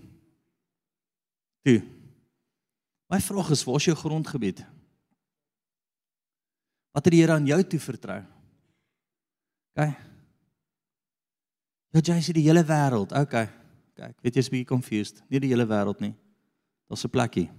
[1.65, 1.81] Toe.
[3.09, 4.65] My vraag is, waar is jou grondgebied?
[6.93, 8.23] Wat het die Here aan jou toe vertrou?
[9.77, 10.10] OK.
[11.91, 13.13] Ja, jy sien die hele wêreld.
[13.19, 13.35] OK.
[13.99, 15.25] Kyk, weet jy is bietjie confused.
[15.29, 16.15] Nie die hele wêreld nie.
[16.89, 17.51] Daar's 'n plekkie.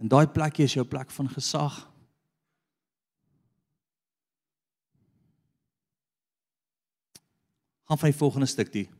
[0.00, 1.86] En daai plekkie is jou plek van gesag.
[7.86, 8.90] Vir die volgende stukkie.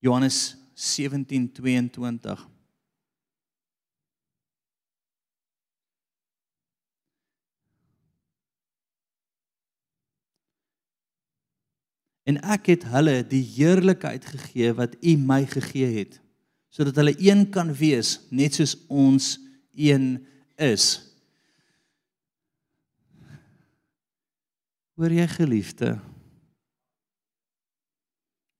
[0.00, 2.48] Johannes 17:22
[12.30, 16.20] en ek het hulle die heerlikheid gegee wat U my gegee het
[16.70, 19.32] sodat hulle een kan wees net soos ons
[19.74, 20.20] een
[20.54, 20.84] is.
[24.94, 25.96] Hoor jy geliefde?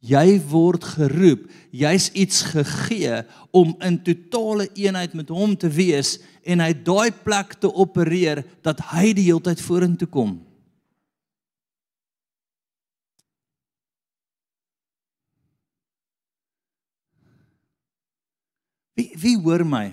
[0.01, 1.45] Jy word geroep,
[1.77, 3.21] jy's iets gegee
[3.53, 8.81] om in totale eenheid met hom te wees en hy daai plek te opereer dat
[8.95, 10.39] hy die hele tyd vorentoe kom.
[19.01, 19.89] Wie wie hoor my?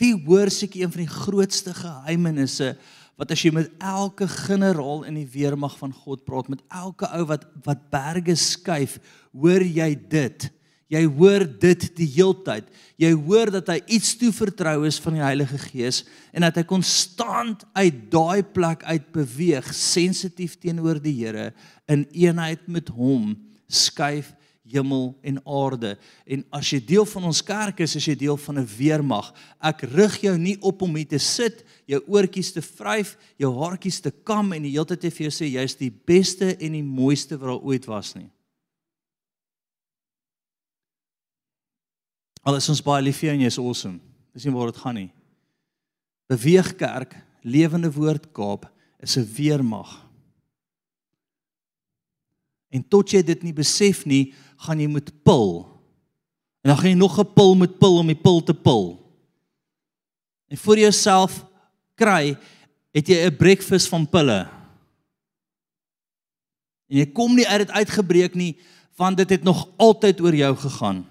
[0.00, 2.74] Wie hoor seker een van die grootste geheimenisse
[3.14, 7.22] wat as jy met elke generaal in die weermag van God praat, met elke ou
[7.30, 8.98] wat wat berge skuif,
[9.30, 10.48] hoor jy dit?
[10.90, 12.66] Jy hoor dit die heeltyd.
[13.00, 16.02] Jy hoor dat hy iets toe vertrou is van die Heilige Gees
[16.34, 21.52] en dat hy konstant uit daai plek uit beweeg, sensitief teenoor die Here
[21.86, 23.32] in eenheid met hom
[23.70, 25.98] skuif hemel en aarde.
[26.24, 29.32] En as jy deel van ons kerk is, is jy deel van 'n weermag.
[29.60, 34.00] Ek rig jou nie op om hier te sit, jou oortjies te vryf, jou haartjies
[34.00, 36.82] te kam en die hele tyd te vir jou sê jy's die beste en die
[36.82, 38.30] mooiste wat daar ooit was nie.
[42.42, 44.00] Al is ons baie lief vir jou en jy's awesome.
[44.34, 45.12] Dis nie waar dit gaan nie.
[46.28, 50.04] Beweeg kerk, lewende woord Kaap is 'n weermag.
[52.74, 55.64] En tot jy dit nie besef nie, gaan jy moet pil.
[56.64, 58.98] En dan gaan jy nog 'n pil moet pil om die pil te pil.
[60.48, 61.44] En vir jouself
[61.94, 62.36] kry,
[62.92, 64.48] het jy 'n breakfast van pille.
[66.88, 68.56] En jy kom nie uit dit uitgebreek nie,
[68.96, 71.06] want dit het nog altyd oor jou gegaan.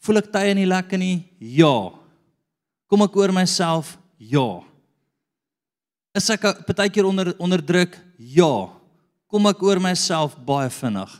[0.00, 1.28] Voel ek tye nie lekker nie?
[1.38, 1.92] Ja.
[2.86, 3.98] Kom ek oor myself?
[4.16, 4.62] Ja.
[6.16, 7.98] Is ek partykeer onder onder druk?
[8.16, 8.79] Ja.
[9.30, 11.12] Kom ek oor myself baie vinnig?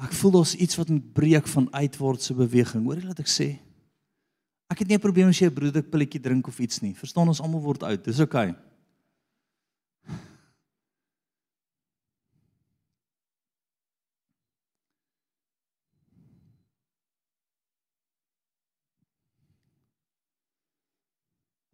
[0.00, 2.86] Ek voel daar's iets wat moet breek van uitwaartse beweging.
[2.86, 3.50] Hoor jy wat ek sê?
[4.70, 6.94] Ek het nie 'n probleem as jy 'n broodpilletjie drink of iets nie.
[6.94, 8.04] Verstaan ons almal word oud.
[8.04, 8.50] Dis oukei.
[8.50, 8.69] Okay.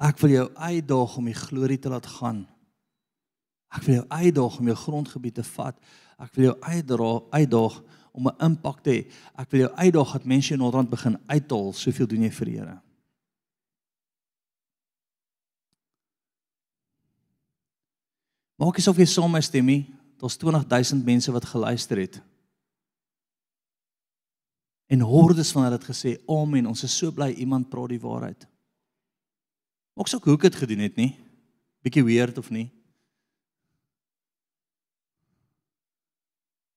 [0.07, 2.45] Ek wil jou uitdaag om die glorie te laat gaan.
[3.75, 5.79] Ek wil jou uitdaag om jou grondgebied te vat.
[6.23, 7.83] Ek wil jou uitdra uitdaag
[8.17, 9.01] om 'n impak te hê.
[9.37, 12.59] Ek wil jou uitdaag dat mense in Noord-Rand begin uithaal, soveel doen jy vir die
[12.59, 12.81] Here.
[18.57, 22.23] Maak asof jy saam met stemmie, daar's 20000 mense wat geluister het.
[24.87, 28.56] En hordes van hulle het gesê, "Amen, ons is so bly iemand praat die waarheid."
[29.97, 31.13] Maak sou hoe ek dit gedoen het nie.
[31.87, 32.69] Bietjie weird of nie?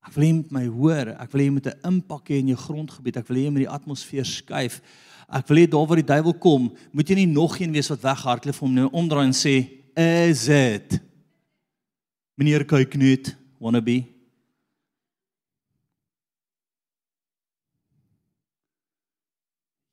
[0.07, 3.17] Ek wil hê my hoor, ek wil hê met 'n impak hê in jou grondgebied.
[3.17, 4.81] Ek wil hê met die atmosfeer skuif.
[5.27, 8.01] Ek wil hê daar waar die duiwel kom, moet jy nie nog een wees wat
[8.01, 11.01] weghardloop hom nou omdraai en sê, "Is dit?"
[12.37, 14.05] Meneer kyk net, wanna be?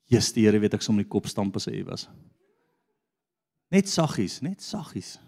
[0.09, 2.07] Jesus, die Here weet ek som die kop stamp as hy was.
[3.77, 5.19] Net saggies, net saggies.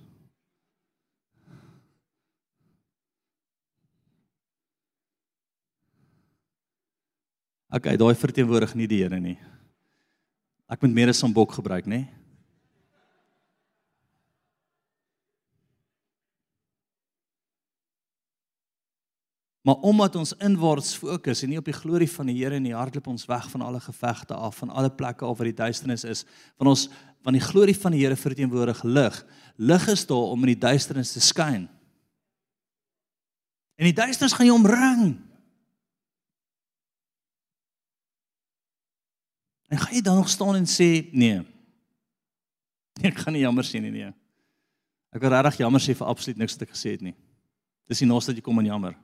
[7.69, 9.37] Okay, daai verteenwoordig nie die Here nie.
[10.73, 12.07] Ek moet meer as 'n bok gebruik, nê?
[19.69, 23.11] Maar omdat ons inwaarts fokus en nie op die glorie van die Here nie, hardloop
[23.13, 26.23] ons weg van alle gevegte af, van alle plekke waar die duisternis is.
[26.57, 26.87] Van ons
[27.27, 29.19] van die glorie van die Here verteenwoordig lig.
[29.61, 31.67] Lig is daar om in die duisternis te skyn.
[33.77, 35.03] En die duisternis gaan jou omring.
[39.69, 41.43] En gaan jy dan nog staan en sê nee.
[43.11, 44.09] Ek gaan nie jammer sê nie nee.
[45.13, 47.15] Ek wil regtig jammer sê vir absoluut niks wat ek gesê het nie.
[47.85, 48.97] Dis nie naaste dat jy kom en jammer.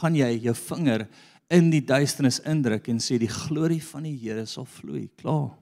[0.00, 1.06] Gaan jy jou vinger
[1.54, 5.06] in die duisternis indruk en sê die glorie van die Here sal vloei.
[5.20, 5.52] Klaar.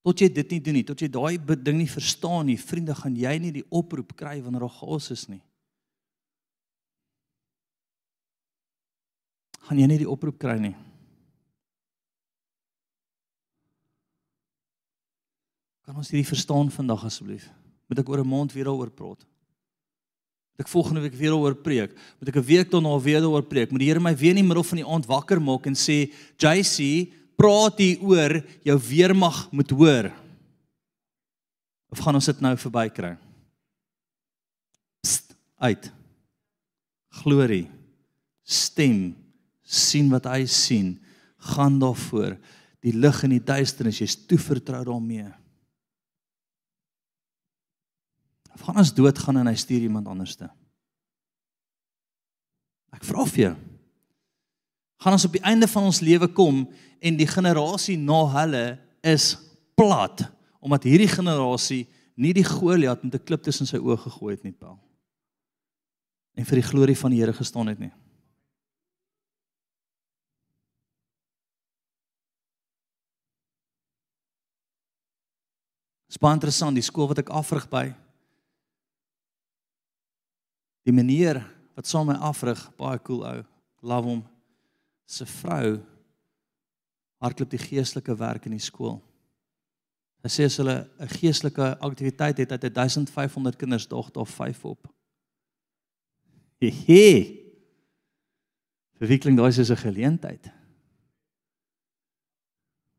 [0.00, 3.16] Tot jy dit nie doen nie, tot jy daai ding nie verstaan nie, vriende, gaan
[3.16, 5.42] jy nie die oproep kry wanneer daar gas is nie.
[9.68, 10.72] Gaan jy nie die oproep kry nie.
[15.84, 17.50] Kan ons hierdie verstaan vandag asseblief?
[17.90, 19.26] Moet ek oor 'n maand weer daaroor praat?
[20.60, 21.94] Ek volgende week weer daaroor preek?
[22.20, 23.70] Moet ek 'n week daarna weer daaroor preek?
[23.70, 26.12] Moet die Here my weer in die middel van die aand wakker maak en sê,
[26.36, 30.12] "JC, praat hier oor jou weermag moet hoor."
[31.90, 33.16] Of gaan ons dit nou verbykry?
[35.60, 35.92] Uit.
[37.22, 37.68] Glorie.
[38.44, 39.16] Stem.
[39.70, 40.98] sien wat hy sien.
[41.38, 42.36] Gaan daarvoor.
[42.82, 45.28] Die lig in die duisternis, jy's toevertrou daarmee.
[48.60, 50.50] Gaan ons doodgaan en hy stuur iemand anderste?
[52.92, 53.54] Ek vra vir jou.
[55.00, 56.66] Gaan ons op die einde van ons lewe kom
[57.00, 58.64] en die generasie na hulle
[59.06, 59.32] is
[59.78, 60.26] plat
[60.60, 61.86] omdat hierdie generasie
[62.20, 64.78] nie die Goliat met 'n klip tussen sy oë gegooi het nie, Paul.
[66.36, 67.92] En vir die glorie van die Here gestaan het nie.
[76.08, 77.94] Spaar interessant, die skool wat ek afrig by
[80.86, 81.42] Die meneer
[81.76, 83.38] wat saam met my afrig, baie cool ou,
[83.86, 84.20] love hom.
[85.08, 85.78] Se vrou
[87.20, 88.98] hardloop die geestelike werk in die skool.
[90.24, 94.64] Hy sê as hulle 'n geestelike aktiwiteit het, het hy 1500 kinders dog of 5
[94.64, 94.88] op.
[96.60, 97.38] Hehe.
[99.00, 100.50] Verwikkeling daai is 'n geleentheid.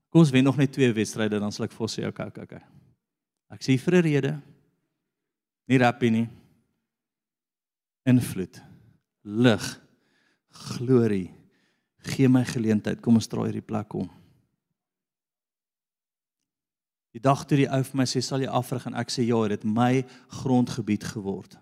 [0.09, 2.63] Kom ons wen nog net twee wedstryde dan sal ek vir sê okay, okay, okay.
[3.49, 4.41] Ek sê vir 'n rede.
[5.67, 6.40] Nie rap nie
[8.07, 8.61] invloed,
[9.21, 9.67] lig,
[10.51, 11.29] glorie.
[12.01, 13.01] Gee my geleentheid.
[13.01, 14.09] Kom ons draai hierdie plek om.
[17.11, 19.41] Die dag toe die ou vir my sê sal jy afrig en ek sê ja,
[19.51, 20.05] dit my
[20.41, 21.57] grondgebied geword.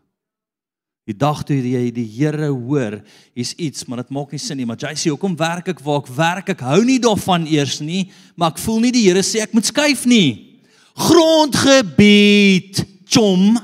[1.09, 2.99] Die dag toe jy die Here hoor,
[3.33, 6.03] hier's iets, maar dit maak nie sin nie, maar jy sê hoekom werk ek waar
[6.03, 6.51] ek werk?
[6.53, 9.65] Ek hou nie daarvan eers nie, maar ek voel nie die Here sê ek moet
[9.65, 10.61] skuif nie.
[11.09, 13.57] Grondgebied, chom.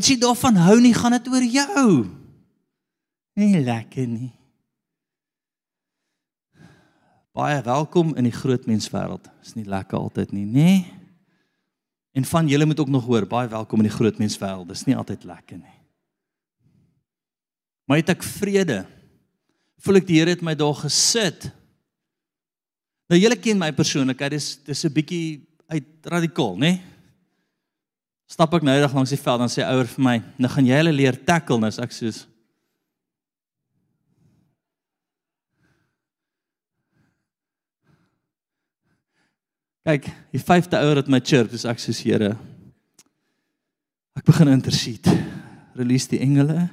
[0.00, 1.88] Wat jy daarvan hou nie, gaan dit oor jou.
[3.36, 4.30] Nie lekker nie.
[7.36, 9.28] Baie welkom in die groot menswêreld.
[9.44, 10.70] Is nie lekker altyd nie, nê?
[12.16, 14.70] En van julle moet ook nog hoor, baie welkom in die groot menswêreld.
[14.72, 15.76] Dis nie altyd lekker nie.
[17.84, 18.78] Maar het ek vrede?
[19.84, 21.50] Voel ek die Here het my daar gesit?
[23.12, 26.78] Nou julle ken my persoonlikheid, dis dis 'n bietjie uit radikaal, nê?
[28.30, 30.76] Stap ek nou eendag langs die veld dan sê ouer vir my, "Nou gaan jy
[30.76, 32.26] hulle leer tackle," nou ek soos
[39.80, 42.36] Kyk, die vyfde ouer het my chirp, dis ek soos Here.
[44.14, 45.14] Ek begin intercede.
[45.74, 46.68] Release die engele.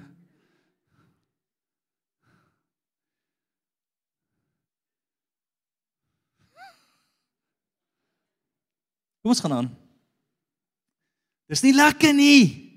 [9.23, 9.86] Kom ons gaan aan.
[11.47, 12.67] Dis nie lekker nie.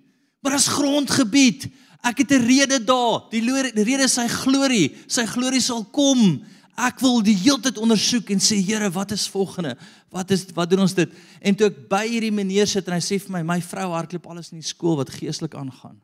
[0.40, 1.68] Maar as grondgebied,
[2.06, 3.28] ek het 'n rede daar.
[3.30, 4.94] Die, die rede is sy glorie.
[5.06, 6.44] Sy glorie sal kom.
[6.76, 9.76] Ek wil die heeltyd ondersoek en sê Here, wat is volgende?
[10.08, 11.10] Wat is wat doen ons dit?
[11.40, 14.26] En toe ek by hierdie meneer sit en hy sê vir my, my vrou hardloop
[14.26, 16.00] alles in die skool wat geestelik aangaan.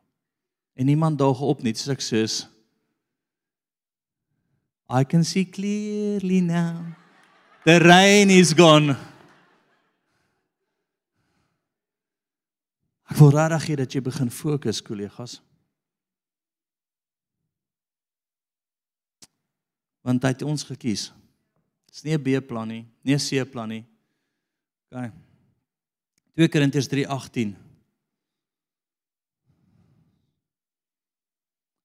[0.76, 2.46] En niemand daag op nie, soos ek sê.
[4.88, 6.94] I can see clearly now.
[7.64, 8.96] The rain is gone.
[13.16, 15.38] Ek wil regtig hê dat jy begin fokus, kollegas.
[20.04, 21.06] Want hy het ons gekies.
[21.88, 23.86] Dis nie 'n B-plan nie, nie 'n C-plan nie.
[24.92, 25.08] OK.
[26.36, 27.56] 2 Korintiërs 3:18.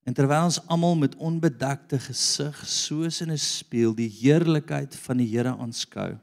[0.04, 5.32] En terwyl ons almal met onbedekte gesig soos in 'n spieël die heerlikheid van die
[5.32, 6.20] Here aanskou,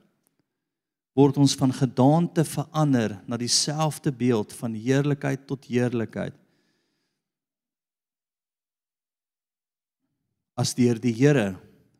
[1.18, 6.36] word ons van gedaante verander na dieselfde beeld van heerlikheid tot heerlikheid.
[10.58, 11.56] As deur die Here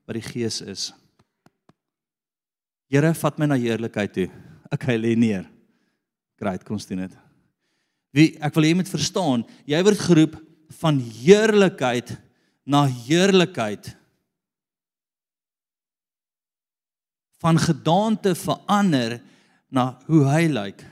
[0.06, 0.88] wat die Gees is.
[2.88, 4.28] Here, vat my na heerlikheid toe.
[4.72, 5.44] Ek hy lê neer.
[6.38, 7.18] Great, kom ons doen dit.
[8.14, 10.38] Wie ek wil hê jy moet verstaan, jy word geroep
[10.78, 12.14] van heerlikheid
[12.68, 13.90] na heerlikheid.
[17.38, 19.20] Van gedaante verander
[19.70, 20.84] na hoe hy lyk.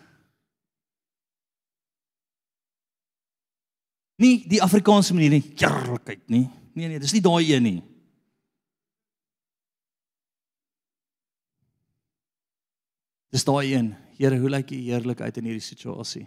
[4.22, 6.46] Nie die Afrikaanse manier nie, heerlikheid nie.
[6.76, 7.80] Nee nee, dis nie daai een nie.
[13.32, 13.92] Dis daai een.
[14.16, 16.24] Here, hoe lyk u heerlikheid in hierdie situasie?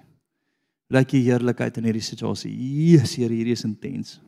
[0.89, 2.51] Hoe lyk u heerlikheid in hierdie situasie?
[2.53, 4.20] Jesus, Here, hierdie is intens.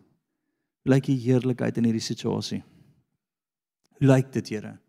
[0.82, 2.64] Hoe lyk u heerlikheid in hierdie situasie?
[4.00, 4.80] Hoe lyk dit, Here?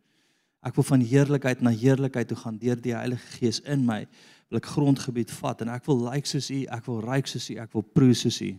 [0.62, 4.04] Ek wil van heerlikheid na heerlikheid toe gaan deur die Heilige Gees in my.
[4.50, 7.56] Wil ek grondgebied vat en ek wil lyk soos u, ek wil ryk soos u,
[7.62, 8.52] ek wil proe soos u.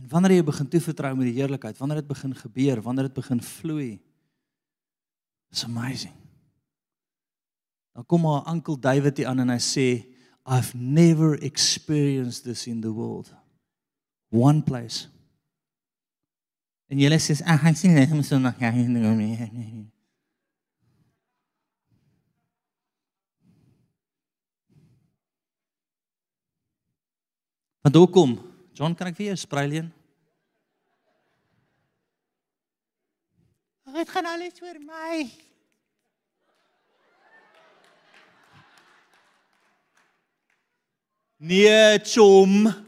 [0.00, 3.42] En wanneer jy begin toevertrou met die heerlikheid, wanneer dit begin gebeur, wanneer dit begin
[3.44, 3.92] vloei,
[5.54, 6.12] It's amazing.
[7.92, 9.88] Dan kom maar Uncle David hier aan en hy sê
[10.42, 13.30] I've never experienced this in the world.
[14.34, 15.06] One place.
[16.92, 19.48] En jy sê ag hy sien net so nog ja hier nou mee.
[27.84, 28.38] Want hoekom?
[28.72, 29.90] John, kan ek vir jou sprei leen?
[33.94, 35.18] Dit gaan alles oor my.
[41.44, 42.83] Nee, chom.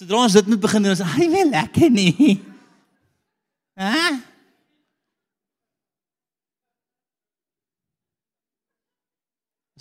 [0.00, 2.38] Sodra ons dit moet begin doen, ons hy wil lekker nie.
[3.76, 4.04] Hæ?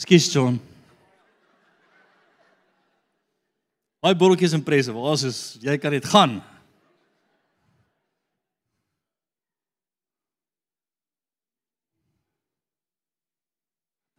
[0.03, 0.57] Skus John.
[4.03, 6.41] Daai botteltjies in presse, waar is is jy kan dit gaan.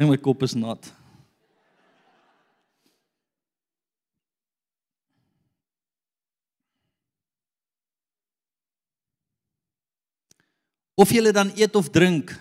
[0.01, 0.89] En my kop is nat.
[11.01, 12.35] Of jy dan eet of drink.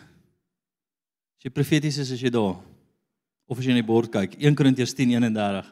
[1.40, 2.58] As jy profeties is as jy daar.
[3.48, 5.64] Of as jy in die bord kyk, 1 Korintiërs 10:31.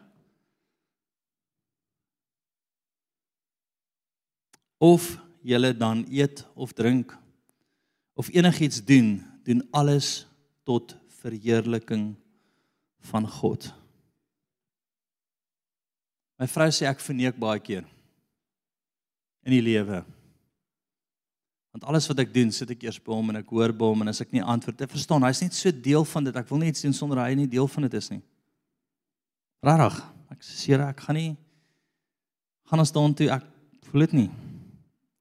[4.80, 7.16] Of jy dan eet of drink
[8.18, 10.26] of enigiets doen, doen alles
[10.66, 12.16] tot verheerliking
[13.12, 13.68] van God.
[16.42, 17.86] My vrou sê ek verneek baie keer
[19.46, 20.02] in die lewe.
[21.78, 24.02] Want alles wat ek doen, sit ek eers by hom en ek hoor by hom
[24.02, 26.40] en as ek nie antwoord, ek verstaan, hy's net so deel van dit.
[26.40, 28.24] Ek wil nie iets doen sonder hy nie deel van dit is nie.
[29.62, 30.00] Rarig.
[30.34, 31.36] Ek sê ek gaan nie
[32.68, 33.46] gaan ons daartoe ek
[33.92, 34.30] voel dit nie.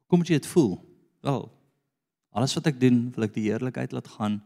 [0.08, 0.78] Kom jy dit voel?
[1.26, 1.44] Wel,
[2.32, 4.40] alles wat ek doen, wil ek die heerlikheid laat gaan.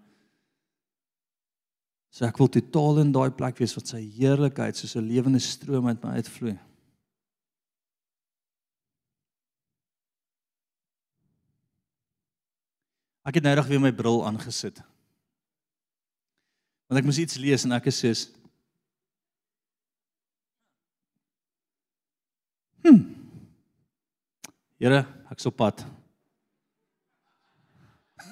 [2.11, 5.86] So ek wil totaal in daai plek wees wat sy heerlikheid soos 'n lewende stroom
[5.86, 6.58] uit my uitvloei.
[13.30, 14.80] Ek het nou reg weer my bril aangesit.
[16.90, 18.22] Want ek moes iets lees en ek is soos
[22.80, 22.96] Hm.
[24.80, 25.84] Here, ek's op pad.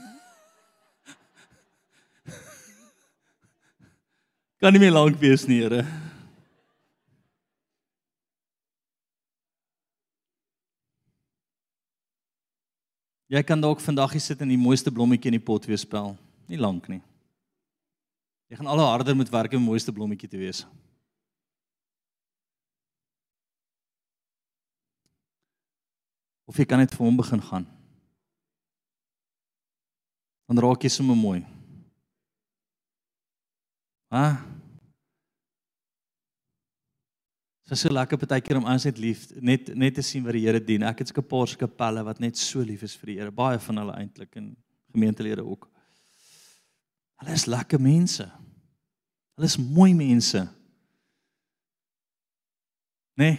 [4.59, 6.08] kan nie meer lank wees nie, Here.
[13.29, 16.15] Jy kan dalk vandag hier sit en die mooiste blommetjie in die pot weer spel.
[16.49, 17.03] Nie lank nie.
[18.49, 20.65] Jy gaan al harder moet werk om die mooiste blommetjie te wees.
[26.49, 27.67] of jy kan net vir hom begin gaan.
[30.49, 31.43] Dan raak jy sommer mooi.
[34.09, 34.41] Ha?
[37.69, 40.47] Dit is so lekker partykeer om aan net lief net net te sien wat die
[40.47, 40.87] Here doen.
[40.89, 43.31] Ek het sulke paar skapelle wat net so lief is vir die Here.
[43.31, 44.57] Baie van hulle eintlik en
[44.95, 45.69] gemeentelede ook.
[47.21, 48.25] Hulle is lekker mense.
[49.37, 50.47] Hulle is mooi mense.
[53.21, 53.37] Nee.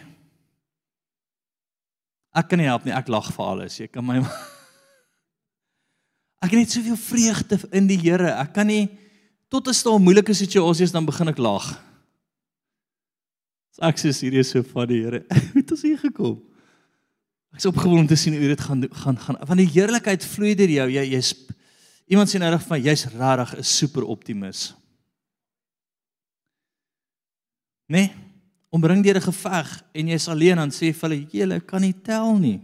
[2.30, 3.82] Ek kan nie help nie, ek lag vir alles.
[3.82, 4.22] Jy kan my
[6.46, 8.30] Ek het net soveel vreugde in die Here.
[8.38, 8.94] Ek kan nie
[9.50, 11.89] tot 'n moeilike situasie is dan begin ek lag.
[13.82, 15.24] Ek sê hierdie is so van die Here.
[15.52, 16.40] Hoe het ons hier gekom?
[17.54, 19.38] Ek is opgewonde om te sien hoe dit gaan gaan gaan.
[19.50, 20.86] Van die heerlikheid vloei deur jou.
[20.94, 21.32] Jy jy's
[22.06, 24.76] iemand sien nou reg van jy's regtig 'n super optimis.
[27.90, 28.14] Nee
[28.70, 32.38] omring deur 'n geveg en jy's alleen dan sê vir hulle julle kan nie tel
[32.38, 32.62] nie.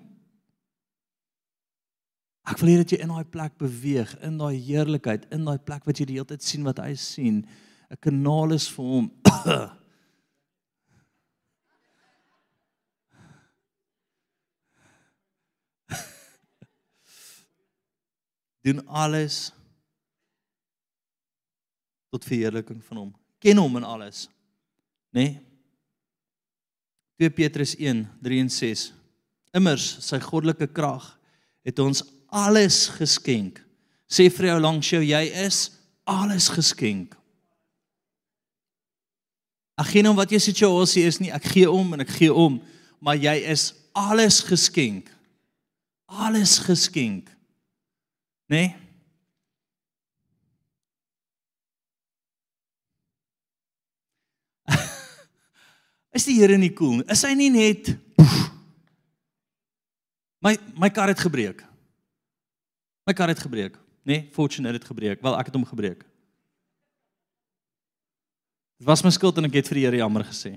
[2.45, 5.85] Ek wil hê dat jy in daai plek beweeg, in daai heerlikheid, in daai plek
[5.85, 7.45] wat jy die hele tyd sien wat hy sien.
[7.89, 9.11] 'n Kanaal is vir hom.
[18.65, 19.53] doen alles
[22.09, 23.11] tot verheerliking van hom.
[23.37, 24.25] Ken hom in alles.
[25.13, 25.21] Né?
[25.21, 25.41] Nee?
[27.15, 28.93] 2 Petrus 1:3 en 6.
[29.55, 31.13] Immers sy goddelike krag
[31.63, 33.61] het ons alles geskenk.
[34.11, 35.71] Sê vir jou langs jou jy is
[36.03, 37.15] alles geskenk.
[39.79, 42.61] Ek gee hom wat jou situasie is nie, ek gee om en ek gee om,
[42.99, 45.07] maar jy is alles geskenk.
[46.05, 47.34] Alles geskenk.
[48.49, 48.75] Né?
[56.13, 57.07] Is die Here nie cool nie?
[57.09, 58.05] Is hy nie net
[60.45, 61.63] My my kar het gebreek.
[63.05, 64.19] My kar het gebreek, nê?
[64.21, 65.21] Nee, Fortunate het gebreek.
[65.21, 66.03] Wel, ek het hom gebreek.
[68.77, 70.55] Dit was my skuld en ek het vir die Here jammer gesê.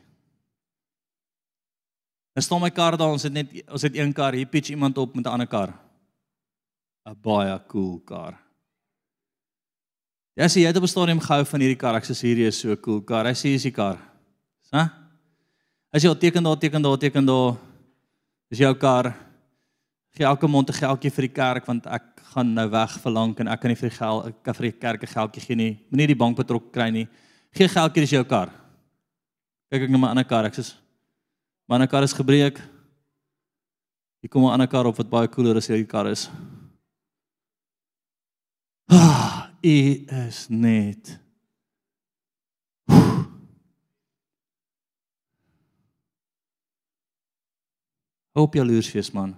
[2.37, 4.99] Dan staan my kar daar, ons het net ons het een kar, hier pitch iemand
[4.99, 5.73] op met 'n ander kar.
[7.09, 8.37] 'n Baie cool kar.
[10.37, 11.95] Ja, sê jy het op 'n stadium gehou van hierdie kar.
[11.97, 13.25] Ek sê hierdie is so cool kar.
[13.25, 13.99] Hy sê is die kar.
[14.73, 14.91] Hæ?
[15.93, 17.57] As jy al teken daar, teken daar, teken daar.
[18.51, 19.15] Dis jou kar.
[20.15, 22.03] Gee elke maand 'n geldjie vir die kerk want ek
[22.35, 24.63] gaan nou weg vir lank en ek kan nie vir die geld ek kan vir
[24.71, 25.79] die kerk 'n geldjie gee nie.
[25.91, 27.09] Moenie die bank betrok kry nie.
[27.53, 28.51] Gee geldjie dis jou kar.
[29.73, 30.45] Kyk ek na my ander kar.
[30.45, 30.75] Ek sê
[31.69, 32.61] my ander kar is gebreek.
[34.21, 36.31] Hier kom 'n ander kar op wat baie cooler as hierdie kar is.
[38.91, 41.19] Ah, is net
[48.39, 49.33] Hoop jaloers wees man.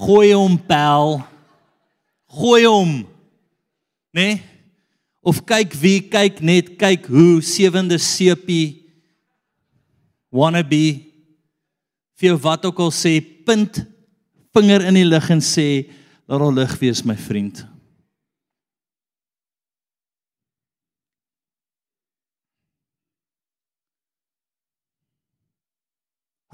[0.00, 1.18] Gooi hom pel.
[2.32, 2.94] Gooi hom.
[4.16, 4.22] Né?
[4.22, 4.42] Nee?
[5.26, 8.86] Of kyk wie kyk net kyk hoe sewende sepie
[10.30, 10.84] wannabe
[12.16, 13.82] vir wat ook al sê punt
[14.56, 15.86] vinger in die lug en sê
[16.26, 17.66] laat al lig wees my vriend.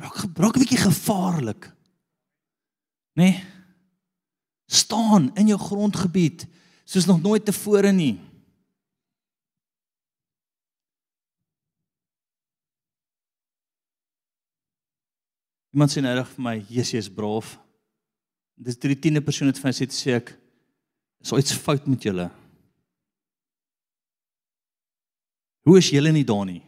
[0.02, 1.62] raak raak 'n bietjie gevaarlik.
[3.14, 3.30] Nê?
[3.30, 3.36] Nee?
[4.72, 6.46] staan in jou grondgebied
[6.84, 8.20] soos nog nooit tevore nie.
[15.72, 17.56] Iemand sê nou reg vir my, Jesus is braaf.
[18.56, 20.34] Dis die 10de persoon wat vir my sê te sê ek
[21.22, 22.28] is iets fout met julle.
[25.62, 26.62] Hoe is julle nie daar nie?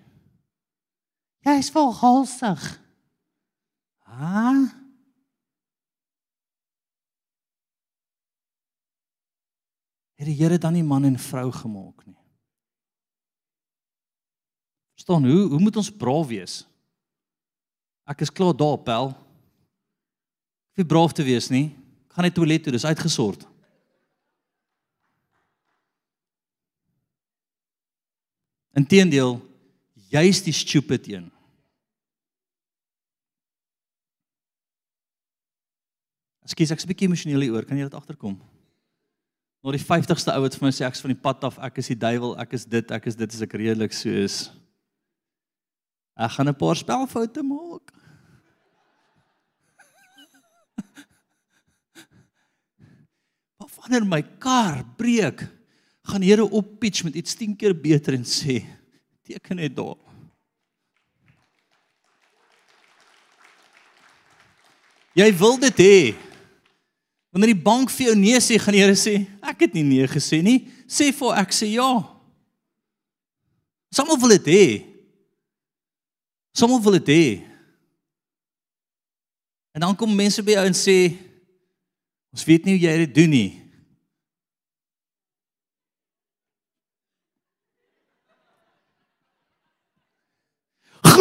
[1.45, 2.62] Jy is vol halsig.
[4.14, 4.53] Ha?
[10.14, 12.16] Het die Here dan nie man en vrou gemaak nie?
[14.95, 16.62] Verstaan, hoe hoe moet ons braaf wees?
[18.09, 19.11] Ek is klaar daar, pel.
[20.75, 21.68] Ek wil braaf te wees nie.
[22.11, 23.45] Ek gaan net toilet toe, dis uitgesort.
[28.75, 29.37] Inteendeel,
[30.11, 31.29] jy's die stupid een.
[36.43, 37.64] Ekskuus, ek's 'n bietjie emosioneel hieroor.
[37.64, 38.35] Kan jy dit agterkom?
[39.62, 41.87] Na die 50ste ou wat vir my sê ek's van die pad af, ek is
[41.87, 44.51] die duiwel, ek is dit, ek is dit, is ek redelik soos
[46.14, 47.93] ek gaan 'n paar spelfoute maak.
[53.85, 55.45] Wanneer my kar breek,
[56.09, 58.62] gaan die Here op pitch met iets 10 keer beter en sê
[59.24, 60.01] teken net daar.
[65.14, 65.99] Jy wil dit hê.
[67.32, 69.14] Wanneer die bank vir jou nee sê, gaan die Here sê,
[69.45, 70.59] ek het nie nee gesê nie.
[70.89, 71.89] Sê vir ek sê ja.
[73.95, 74.66] Sommige wil dit hê.
[76.57, 77.26] Sommige wil dit hê.
[79.74, 80.97] En dan kom mense by jou en sê
[82.35, 83.64] ons weet nie hoe jy dit doen nie.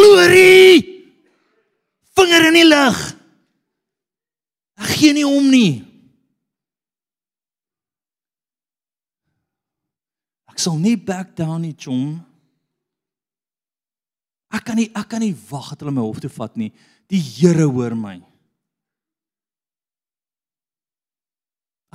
[0.04, 0.84] Glorie!
[2.14, 3.00] Vinger in die lug.
[4.84, 5.80] Ek gee nie om nie.
[10.52, 12.20] Ek sal nie back down nie, chom.
[14.54, 16.70] Ek kan nie ek kan nie wag dat hulle my hof toe vat nie.
[17.10, 18.18] Die Here hoor my.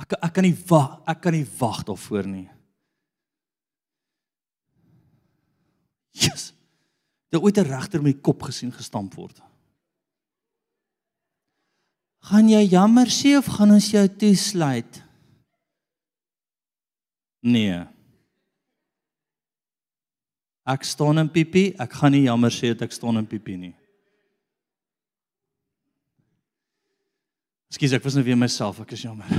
[0.02, 2.48] Ek ek kan nie wag, ek kan nie wag daarvoor nie.
[6.10, 6.50] Jesus.
[7.30, 9.40] Jy ooit 'n regter met die kop gesien gestamp word.
[12.20, 15.02] Gaan jy jammer sê of gaan ons jou toesluit?
[17.40, 17.86] Nee.
[20.68, 23.74] Ek staan in pipi, ek gaan nie jammer sê dat ek staan in pipi nie.
[27.70, 29.30] Ekskuus, ek was nou weer myself, ek is jammer.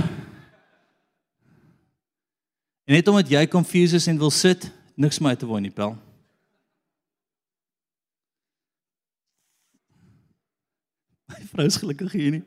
[2.88, 4.66] En net omdat jy confused is en wil sit,
[4.96, 5.94] niks my te woon nie, pel.
[11.32, 12.44] My vrou is gelukkig hier nie.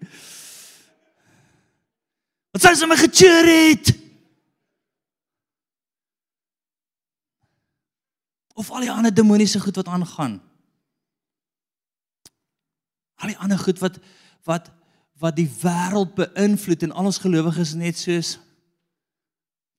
[2.55, 3.91] Wat sê sy my gecheer het?
[8.55, 10.37] Of al die ander demoniese goed wat aangaan.
[13.19, 13.99] Al die ander goed wat
[14.45, 14.71] wat
[15.19, 18.33] wat die wêreld beïnvloed en al ons gelowiges net soos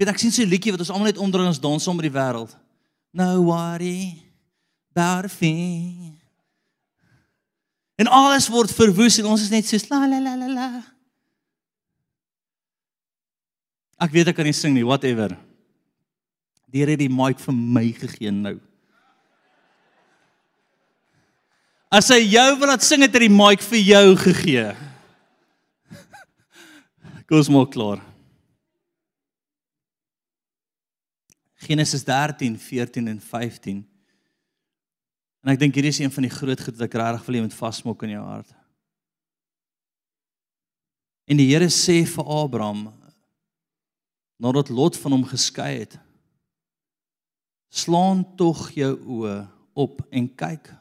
[0.01, 2.09] weet ek sien so 'n liedjie wat ons almal net onder ons dans saam met
[2.09, 2.57] die wêreld.
[3.13, 4.25] No worry
[4.93, 6.26] about a thing.
[7.97, 10.69] En alles word verwoes en ons is net so la la la la la.
[14.05, 15.33] Ek weet ek kan nie sing nie, whatever.
[16.69, 18.59] Die Here het die mic vir my gegee nou.
[21.97, 24.67] As hy jou wil laat sing het hy die mic vir jou gegee.
[27.27, 28.03] Kom ons maak klaar.
[31.67, 33.81] Genesis 13, 14 en 15.
[35.47, 37.41] En ek dink hierdie is een van die groot goed wat ek regtig wil hê
[37.45, 38.49] moet vasmok in jou hart.
[41.31, 42.89] En die Here sê vir Abraham
[44.43, 45.95] nadat Lot van hom geskei het:
[47.71, 49.37] "Slaan tog jou oë
[49.79, 50.73] op en kyk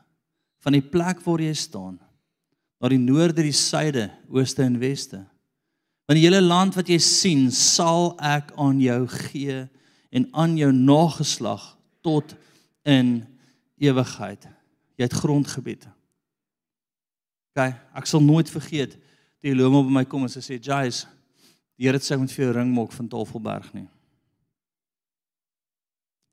[0.66, 1.99] van die plek waar jy staan
[2.82, 5.22] na die noorde, die suide, ooste en weste."
[6.09, 9.70] Want die hele land wat jy sien, sal ek aan jou gee
[10.09, 12.34] en aan jou nageslag tot
[12.82, 13.28] in
[13.78, 14.55] ewigheid.
[14.96, 15.88] Jy het grondgebied.
[17.56, 18.98] OK, ek sal nooit vergeet
[19.43, 21.06] die Eloma by my kom en sy sê, "Jais,
[21.78, 23.88] die Here het sê moet vir jou ring maak van Tafelberg nie."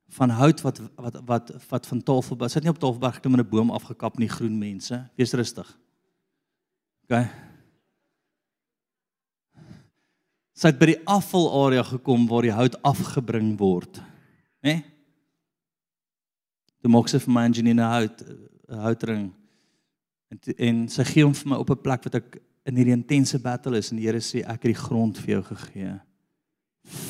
[0.09, 2.51] Van hout wat wat wat wat van Tafelberg.
[2.51, 5.11] Sit nie op Tafelberg klim in 'n boom afgekap nie, groen mense.
[5.17, 5.79] Wees rustig.
[7.05, 7.29] OK.
[10.53, 13.99] sy het by die afvalarea gekom waar die hout afgebring word.
[14.63, 14.75] Né?
[14.75, 14.83] Nee?
[16.83, 18.23] Toe maak sy vir my Angelina hout
[18.77, 19.33] houtring.
[20.33, 23.39] En en sy gee hom vir my op 'n plek wat ek in hierdie intense
[23.39, 26.01] battle is en die Here sê ek het die grond vir jou gegee.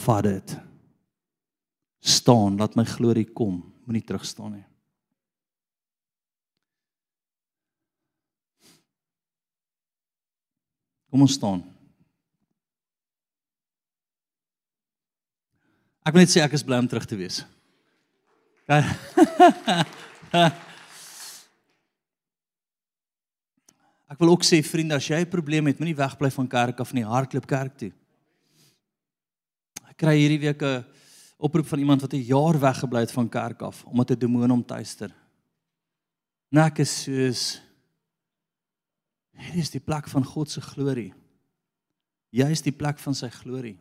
[0.04, 0.56] Vat dit.
[2.00, 3.62] Staan, laat my glorie kom.
[3.86, 4.64] Moenie terug staan nie.
[11.10, 11.62] Kom ons staan.
[16.02, 17.44] Ek wil net sê ek is bly om terug te wees.
[24.12, 26.92] ek wil ook sê vriende, as jy 'n probleem het, moenie wegbly van kerk af
[26.92, 27.92] nie, hardloop kerk toe.
[29.88, 30.84] Ek kry hierdie week 'n
[31.38, 34.64] oproep van iemand wat 'n jaar weggebly het van kerk af omdat 'n demoon hom
[34.64, 35.10] tuister.
[36.50, 37.60] Nek is soos
[39.32, 41.12] Hier is die plek van God se glorie.
[42.30, 43.78] Jy is die plek van sy glorie.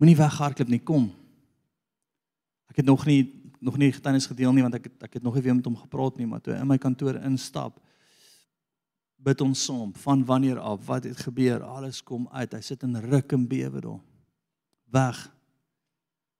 [0.00, 1.10] Moenie weghardloop nie, kom.
[2.70, 5.34] Ek het nog nie nog nie getuienis gedeel nie want ek het, ek het nog
[5.34, 7.76] nie weer met hom gepraat nie, maar toe in my kantoor instap
[9.20, 12.52] bid ons saam van wanneer af wat het gebeur, alles kom uit.
[12.52, 14.00] Hy sit in ruk en bewe daar.
[14.90, 15.20] Weg.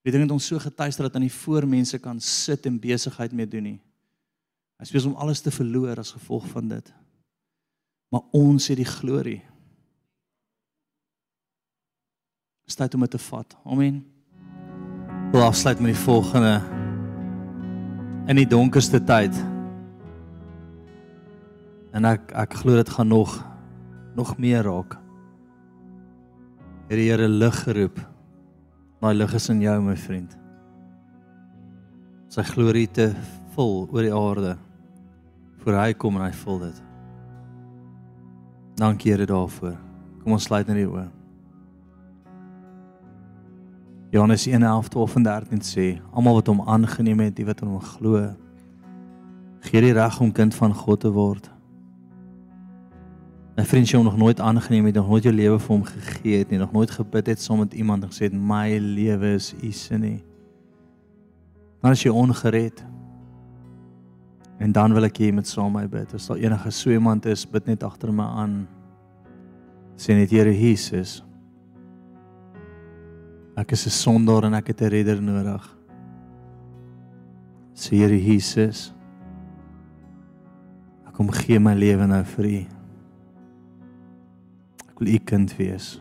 [0.00, 3.48] Weet jy net ons so getuister dat aan die voormense kan sit en besigheid mee
[3.48, 3.78] doen nie.
[4.80, 6.92] Hy spesiaal om alles te verloor as gevolg van dit.
[8.10, 9.42] Maar ons het die glorie.
[12.80, 13.56] tyd om dit te vat.
[13.64, 14.04] Amen.
[15.32, 16.60] Wil afsluit met die volgende
[18.26, 19.34] in die donkerste tyd.
[21.92, 23.38] En ek ek glo dit gaan nog
[24.14, 24.96] nog meer raak.
[26.90, 28.00] Het die Here lig geroep.
[29.00, 30.34] Daai lig is in jou my vriend.
[32.30, 33.12] Sy glorie te
[33.54, 34.56] vol oor die aarde.
[35.62, 36.82] Voor hy kom en hy vul dit.
[38.80, 39.78] Dankie Here daarvoor.
[40.22, 41.06] Kom ons sluit net die oë.
[44.10, 48.24] Johannes 1:11-13 sê, almal wat hom aangeneem het, die wat in hom glo,
[49.68, 51.46] gee die reg om kind van God te word.
[53.56, 56.50] My vriend, jy nog nooit aangeneem het, nog nooit jou lewe vir hom gegee het
[56.50, 59.98] nie, nog nooit gebid het saam met iemand en gesê my lewe is U se
[59.98, 60.20] nie.
[61.80, 62.84] Maar as jy ongered
[64.60, 66.14] en dan wil ek hê jy moet saam met my bid.
[66.14, 68.60] As daar enige so iemand is, bid net agter my aan.
[69.96, 71.22] Sê net Here Jesus,
[73.60, 75.76] Ek is 'n sondaar en ek het 'n redder nodig.
[77.74, 78.92] Sê Here Jesus.
[81.06, 82.79] Ek kom gee my lewe nou vir U.
[85.00, 85.94] wil u kind wees.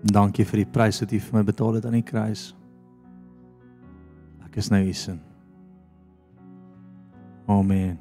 [0.00, 2.52] Dankie vir die prys wat u vir my betaal het aan die kruis.
[4.46, 5.18] Ek is nou u sin.
[7.50, 7.98] Amen.